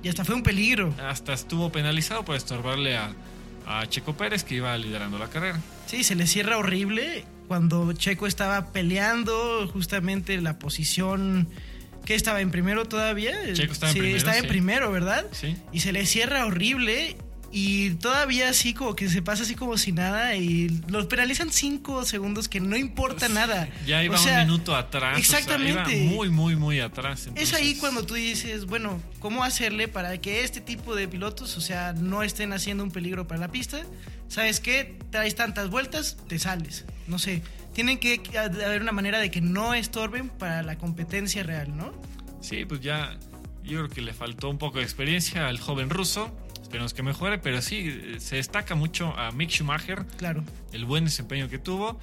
Y 0.03 0.09
hasta 0.09 0.25
fue 0.25 0.35
un 0.37 0.43
peligro. 0.43 0.95
hasta 1.07 1.35
estuvo 1.35 1.71
penalizado 1.71 2.25
por 2.25 2.37
estorbarle 2.37 2.97
a, 2.97 3.13
a 3.67 3.87
Checo 3.89 4.17
Pérez 4.17 4.43
que 4.43 4.55
iba 4.55 4.77
liderando 4.79 5.19
la 5.19 5.29
carrera. 5.29 5.61
Sí, 5.87 6.03
se 6.03 6.15
le 6.15 6.27
cierra 6.27 6.57
horrible 6.57 7.27
cuando 7.47 7.93
Checo 7.93 8.27
estaba 8.27 8.73
peleando 8.73 9.69
justamente 9.71 10.41
la 10.41 10.59
posición 10.59 11.49
que 12.07 12.15
estaba 12.15 12.41
en 12.41 12.51
primero 12.51 12.87
todavía. 12.87 13.35
Checo 13.53 13.73
estaba 13.75 13.91
en 13.91 13.95
sí, 13.95 13.99
primero, 14.01 14.17
estaba 14.17 14.37
en 14.39 14.43
sí. 14.45 14.49
primero, 14.49 14.91
¿verdad? 14.91 15.27
Sí. 15.33 15.57
Y 15.73 15.81
se 15.81 15.93
le 15.93 16.07
cierra 16.07 16.47
horrible 16.47 17.19
y 17.53 17.91
todavía 17.91 18.49
así 18.49 18.75
como 18.75 18.97
que 18.97 19.09
se 19.09 19.23
pasa 19.23 19.43
así 19.45 19.55
como 19.55 19.79
si 19.79 19.93
nada 19.93 20.35
y 20.37 20.69
los 20.89 21.07
penalizan 21.07 21.51
cinco 21.53 22.05
segundos 22.05 22.49
que 22.49 22.61
no 22.61 22.77
importa 22.77 23.29
nada. 23.29 23.69
Ya 23.87 24.03
iba 24.03 24.15
O 24.17 24.19
sea, 24.19 24.41
un 24.43 24.47
minuto 24.49 24.75
atrás. 24.77 25.19
o 25.19 25.23
sea, 25.23 25.39
exactamente. 25.39 25.97
iba 25.97 26.13
muy, 26.13 26.29
muy, 26.29 26.57
muy 26.57 26.81
atrás. 26.81 27.29
Es 27.35 27.53
ahí 27.55 27.77
cuando 27.77 28.05
tú 28.05 28.15
dices, 28.15 28.67
bueno, 28.67 29.01
¿cómo 29.21 29.43
hacerle 29.45 29.89
para 29.89 30.19
que 30.21 30.45
este 30.45 30.61
tipo 30.61 30.95
de 30.95 31.09
pilotos, 31.09 31.57
o 31.57 31.61
sea, 31.61 31.93
no 31.93 32.23
estén 32.23 32.53
haciendo 32.53 32.85
un 32.85 32.91
peligro 32.91 33.27
para 33.27 33.41
la 33.41 33.49
pista? 33.49 33.79
¿Sabes 34.29 34.61
qué? 34.61 34.99
Traes 35.11 35.35
tantas 35.35 35.71
vueltas, 35.71 36.17
te 36.29 36.39
sales. 36.39 36.85
No 37.07 37.19
sé. 37.19 37.43
Tienen 37.77 37.99
que 37.99 38.23
haber 38.39 38.81
una 38.81 38.93
manera 38.93 39.19
de 39.19 39.31
que 39.31 39.43
no 39.43 39.75
estorben 39.75 40.31
para 40.31 40.63
la 40.63 40.79
competencia 40.79 41.43
real, 41.43 41.77
¿no? 41.77 41.93
Sí, 42.41 42.65
pues 42.65 42.81
ya 42.81 43.19
yo 43.65 43.81
creo 43.81 43.89
que 43.91 44.01
le 44.01 44.15
faltó 44.15 44.49
un 44.49 44.57
poco 44.57 44.79
de 44.79 44.85
experiencia 44.85 45.47
al 45.47 45.61
joven 45.61 45.91
ruso. 45.91 46.35
Esperemos 46.63 46.95
que 46.95 47.03
mejore, 47.03 47.37
pero 47.39 47.61
sí, 47.61 47.87
eh, 47.87 48.17
se 48.19 48.37
destaca 48.37 48.75
mucho 48.75 49.15
a 49.19 49.31
Mick 49.31 49.51
Schumacher, 49.51 50.07
Claro. 50.17 50.43
el 50.73 50.87
buen 50.87 51.05
desempeño 51.05 51.51
que 51.51 51.59
tuvo. 51.59 52.01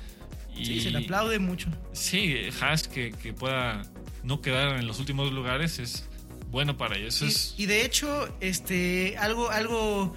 Y 0.56 0.66
Sí, 0.66 0.82
se 0.82 0.92
le 0.92 1.00
aplaude 1.00 1.40
mucho. 1.40 1.70
Sí, 1.92 2.36
Haas 2.62 2.88
que, 2.88 3.12
que 3.12 3.34
pueda 3.34 3.82
no 4.22 4.42
quedar 4.42 4.78
en 4.80 4.86
los 4.86 5.00
últimos 5.00 5.34
lugares 5.34 5.80
es 5.80 6.08
bueno 6.52 6.78
para 6.78 6.98
ellos. 6.98 7.20
Y, 7.24 7.26
Es, 7.26 7.56
y 7.58 7.66
de 7.66 7.84
hecho, 7.84 8.30
este, 8.42 9.18
algo, 9.18 9.50
algo 9.50 10.14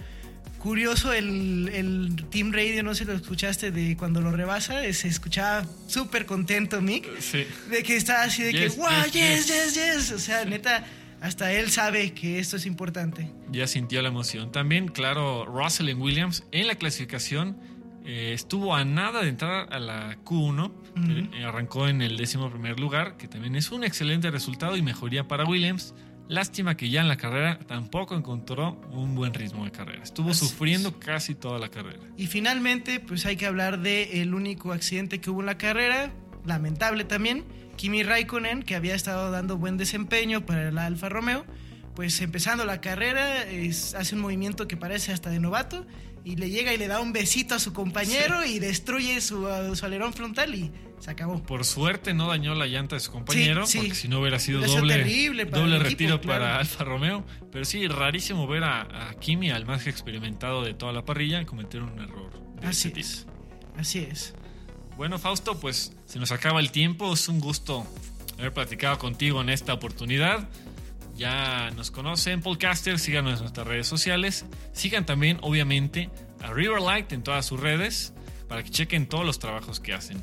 curioso, 0.66 1.12
el, 1.12 1.70
el 1.72 2.24
Team 2.28 2.50
Radio, 2.52 2.82
no 2.82 2.92
sé 2.94 3.04
si 3.04 3.10
lo 3.10 3.16
escuchaste, 3.16 3.70
de 3.70 3.96
cuando 3.96 4.20
lo 4.20 4.32
rebasa, 4.32 4.84
eh, 4.84 4.92
se 4.92 5.06
escuchaba 5.06 5.64
súper 5.86 6.26
contento 6.26 6.80
Mick. 6.82 7.06
sí. 7.20 7.44
De 7.70 7.82
que 7.84 7.96
está 7.96 8.22
así 8.24 8.42
de 8.42 8.52
Yes, 8.52 8.74
que, 8.74 8.80
wow, 8.80 8.88
yes, 9.12 9.46
yes, 9.46 9.74
yes, 9.74 9.74
yes, 9.74 10.12
O 10.12 10.18
sea, 10.18 10.44
neta, 10.44 10.84
hasta 11.20 11.52
él 11.52 11.70
sabe 11.70 12.12
que 12.14 12.40
esto 12.40 12.56
es 12.56 12.66
importante. 12.66 13.30
ya 13.50 13.68
sintió 13.68 14.02
la 14.02 14.08
emoción. 14.08 14.50
También, 14.50 14.88
claro, 14.88 15.44
Russell 15.44 15.88
en 15.88 16.00
Williams 16.02 16.42
en 16.50 16.66
la 16.66 16.74
clasificación 16.74 17.56
eh, 18.04 18.32
estuvo 18.34 18.74
a 18.74 18.84
nada 18.84 19.22
de 19.22 19.28
entrar 19.28 19.72
a 19.72 19.78
la 19.78 20.16
Q1. 20.24 20.72
Ujú. 20.96 21.34
Eh, 21.34 21.44
arrancó 21.44 21.86
en 21.88 22.02
el 22.02 22.16
décimo 22.16 22.50
primer 22.50 22.80
lugar, 22.80 23.16
que 23.18 23.28
también 23.28 23.54
es 23.54 23.70
un 23.70 23.84
excelente 23.84 24.30
resultado 24.32 24.76
y 24.76 24.82
mejoría 24.82 25.28
para 25.28 25.44
Williams. 25.44 25.94
Lástima 26.28 26.76
que 26.76 26.90
ya 26.90 27.00
en 27.02 27.08
la 27.08 27.16
carrera 27.16 27.58
tampoco 27.66 28.16
encontró 28.16 28.80
un 28.90 29.14
buen 29.14 29.32
ritmo 29.32 29.64
de 29.64 29.70
carrera. 29.70 30.02
Estuvo 30.02 30.30
Así 30.30 30.44
sufriendo 30.46 30.98
casi 30.98 31.34
toda 31.34 31.58
la 31.58 31.68
carrera. 31.68 32.00
Y 32.16 32.26
finalmente, 32.26 32.98
pues 32.98 33.26
hay 33.26 33.36
que 33.36 33.46
hablar 33.46 33.80
de 33.80 34.20
el 34.22 34.34
único 34.34 34.72
accidente 34.72 35.20
que 35.20 35.30
hubo 35.30 35.40
en 35.40 35.46
la 35.46 35.56
carrera, 35.58 36.12
lamentable 36.44 37.04
también, 37.04 37.44
Kimi 37.76 38.02
Raikkonen, 38.02 38.62
que 38.64 38.74
había 38.74 38.94
estado 38.94 39.30
dando 39.30 39.56
buen 39.56 39.76
desempeño 39.76 40.44
para 40.46 40.72
la 40.72 40.86
Alfa 40.86 41.08
Romeo, 41.08 41.44
pues 41.94 42.20
empezando 42.20 42.64
la 42.64 42.80
carrera, 42.80 43.44
es- 43.44 43.94
hace 43.94 44.14
un 44.16 44.20
movimiento 44.20 44.66
que 44.66 44.76
parece 44.76 45.12
hasta 45.12 45.30
de 45.30 45.38
novato 45.38 45.86
y 46.26 46.34
le 46.34 46.50
llega 46.50 46.74
y 46.74 46.76
le 46.76 46.88
da 46.88 46.98
un 46.98 47.12
besito 47.12 47.54
a 47.54 47.60
su 47.60 47.72
compañero 47.72 48.44
y 48.44 48.58
destruye 48.58 49.20
su, 49.20 49.46
uh, 49.46 49.76
su 49.76 49.86
alerón 49.86 50.12
frontal 50.12 50.52
y 50.56 50.72
se 50.98 51.12
acabó. 51.12 51.40
Por 51.40 51.64
suerte 51.64 52.14
no 52.14 52.26
dañó 52.26 52.56
la 52.56 52.66
llanta 52.66 52.96
de 52.96 53.00
su 53.00 53.12
compañero, 53.12 53.64
Sí, 53.64 53.72
sí. 53.72 53.78
porque 53.78 53.94
si 53.94 54.08
no 54.08 54.18
hubiera 54.20 54.40
sido 54.40 54.60
doble, 54.60 54.96
terrible 54.96 55.46
para 55.46 55.62
doble 55.62 55.76
equipo, 55.76 55.88
retiro 55.90 56.20
claro. 56.20 56.40
para 56.40 56.58
Alfa 56.58 56.82
Romeo. 56.82 57.24
Pero 57.52 57.64
sí, 57.64 57.86
rarísimo 57.86 58.48
ver 58.48 58.64
a, 58.64 59.10
a 59.10 59.14
Kimi, 59.20 59.50
al 59.52 59.66
más 59.66 59.86
experimentado 59.86 60.64
de 60.64 60.74
toda 60.74 60.92
la 60.92 61.04
parrilla, 61.04 61.46
cometer 61.46 61.80
un 61.82 61.96
error. 62.00 62.32
de 62.60 62.66
Así 62.66 62.88
ese 62.88 63.00
es. 63.00 63.26
Así 63.78 63.98
es. 64.00 64.34
Bueno, 64.96 65.20
Fausto, 65.20 65.60
pues 65.60 65.92
se 66.06 66.18
nos 66.18 66.32
acaba 66.32 66.58
el 66.58 66.72
tiempo. 66.72 67.12
Es 67.14 67.28
un 67.28 67.38
gusto 67.38 67.86
haber 68.36 68.52
platicado 68.52 68.98
contigo 68.98 69.40
en 69.42 69.50
esta 69.50 69.74
oportunidad. 69.74 70.48
Ya 71.16 71.70
nos 71.70 71.90
conocen, 71.90 72.42
Podcasters, 72.42 73.00
síganos 73.00 73.34
en 73.34 73.40
nuestras 73.40 73.66
redes 73.66 73.86
sociales. 73.86 74.44
Sigan 74.72 75.06
también, 75.06 75.38
obviamente, 75.40 76.10
a 76.42 76.52
Riverlight 76.52 77.10
en 77.12 77.22
todas 77.22 77.46
sus 77.46 77.58
redes 77.58 78.12
para 78.48 78.62
que 78.62 78.68
chequen 78.68 79.06
todos 79.06 79.24
los 79.24 79.38
trabajos 79.38 79.80
que 79.80 79.94
hacen. 79.94 80.20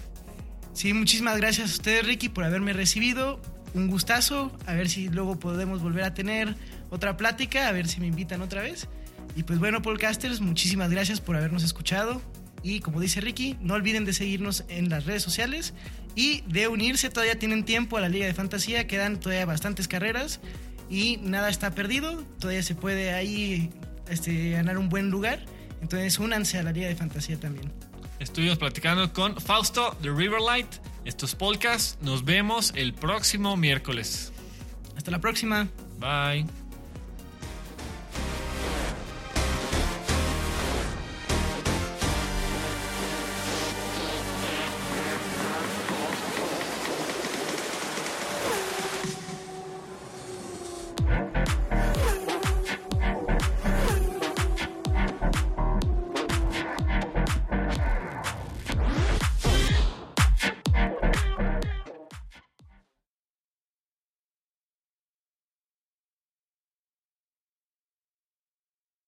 Sí, 0.73 0.93
muchísimas 0.93 1.37
gracias 1.37 1.71
a 1.71 1.73
ustedes, 1.73 2.05
Ricky, 2.05 2.29
por 2.29 2.43
haberme 2.43 2.73
recibido. 2.73 3.41
Un 3.73 3.87
gustazo. 3.87 4.55
A 4.67 4.73
ver 4.73 4.87
si 4.87 5.09
luego 5.09 5.39
podemos 5.39 5.81
volver 5.81 6.03
a 6.03 6.13
tener 6.13 6.55
otra 6.91 7.17
plática, 7.17 7.67
a 7.67 7.71
ver 7.71 7.87
si 7.87 7.99
me 7.99 8.05
invitan 8.05 8.43
otra 8.43 8.61
vez. 8.61 8.87
Y 9.35 9.43
pues 9.43 9.57
bueno, 9.57 9.81
podcasters, 9.81 10.41
muchísimas 10.41 10.91
gracias 10.91 11.21
por 11.21 11.35
habernos 11.35 11.63
escuchado. 11.63 12.21
Y 12.61 12.81
como 12.81 13.01
dice 13.01 13.19
Ricky, 13.19 13.57
no 13.61 13.73
olviden 13.73 14.05
de 14.05 14.13
seguirnos 14.13 14.63
en 14.67 14.89
las 14.89 15.05
redes 15.05 15.23
sociales 15.23 15.73
y 16.15 16.41
de 16.41 16.67
unirse. 16.67 17.09
Todavía 17.09 17.39
tienen 17.39 17.65
tiempo 17.65 17.97
a 17.97 18.01
la 18.01 18.09
Liga 18.09 18.27
de 18.27 18.33
Fantasía, 18.35 18.85
quedan 18.85 19.19
todavía 19.19 19.47
bastantes 19.47 19.87
carreras 19.87 20.39
y 20.93 21.17
nada 21.17 21.49
está 21.49 21.71
perdido. 21.71 22.23
Todavía 22.39 22.61
se 22.61 22.75
puede 22.75 23.13
ahí 23.13 23.71
este, 24.07 24.51
ganar 24.51 24.77
un 24.77 24.89
buen 24.89 25.09
lugar. 25.09 25.39
Entonces 25.81 26.19
únanse 26.19 26.59
a 26.59 26.63
la 26.63 26.71
Liga 26.71 26.87
de 26.87 26.95
Fantasía 26.95 27.39
también. 27.39 27.73
Estuvimos 28.19 28.59
platicando 28.59 29.11
con 29.11 29.41
Fausto 29.41 29.97
de 30.03 30.11
Riverlight. 30.11 30.67
Estos 31.03 31.33
podcasts 31.33 31.97
nos 32.01 32.23
vemos 32.23 32.71
el 32.75 32.93
próximo 32.93 33.57
miércoles. 33.57 34.31
Hasta 34.95 35.09
la 35.09 35.19
próxima. 35.19 35.67
Bye. 35.99 36.62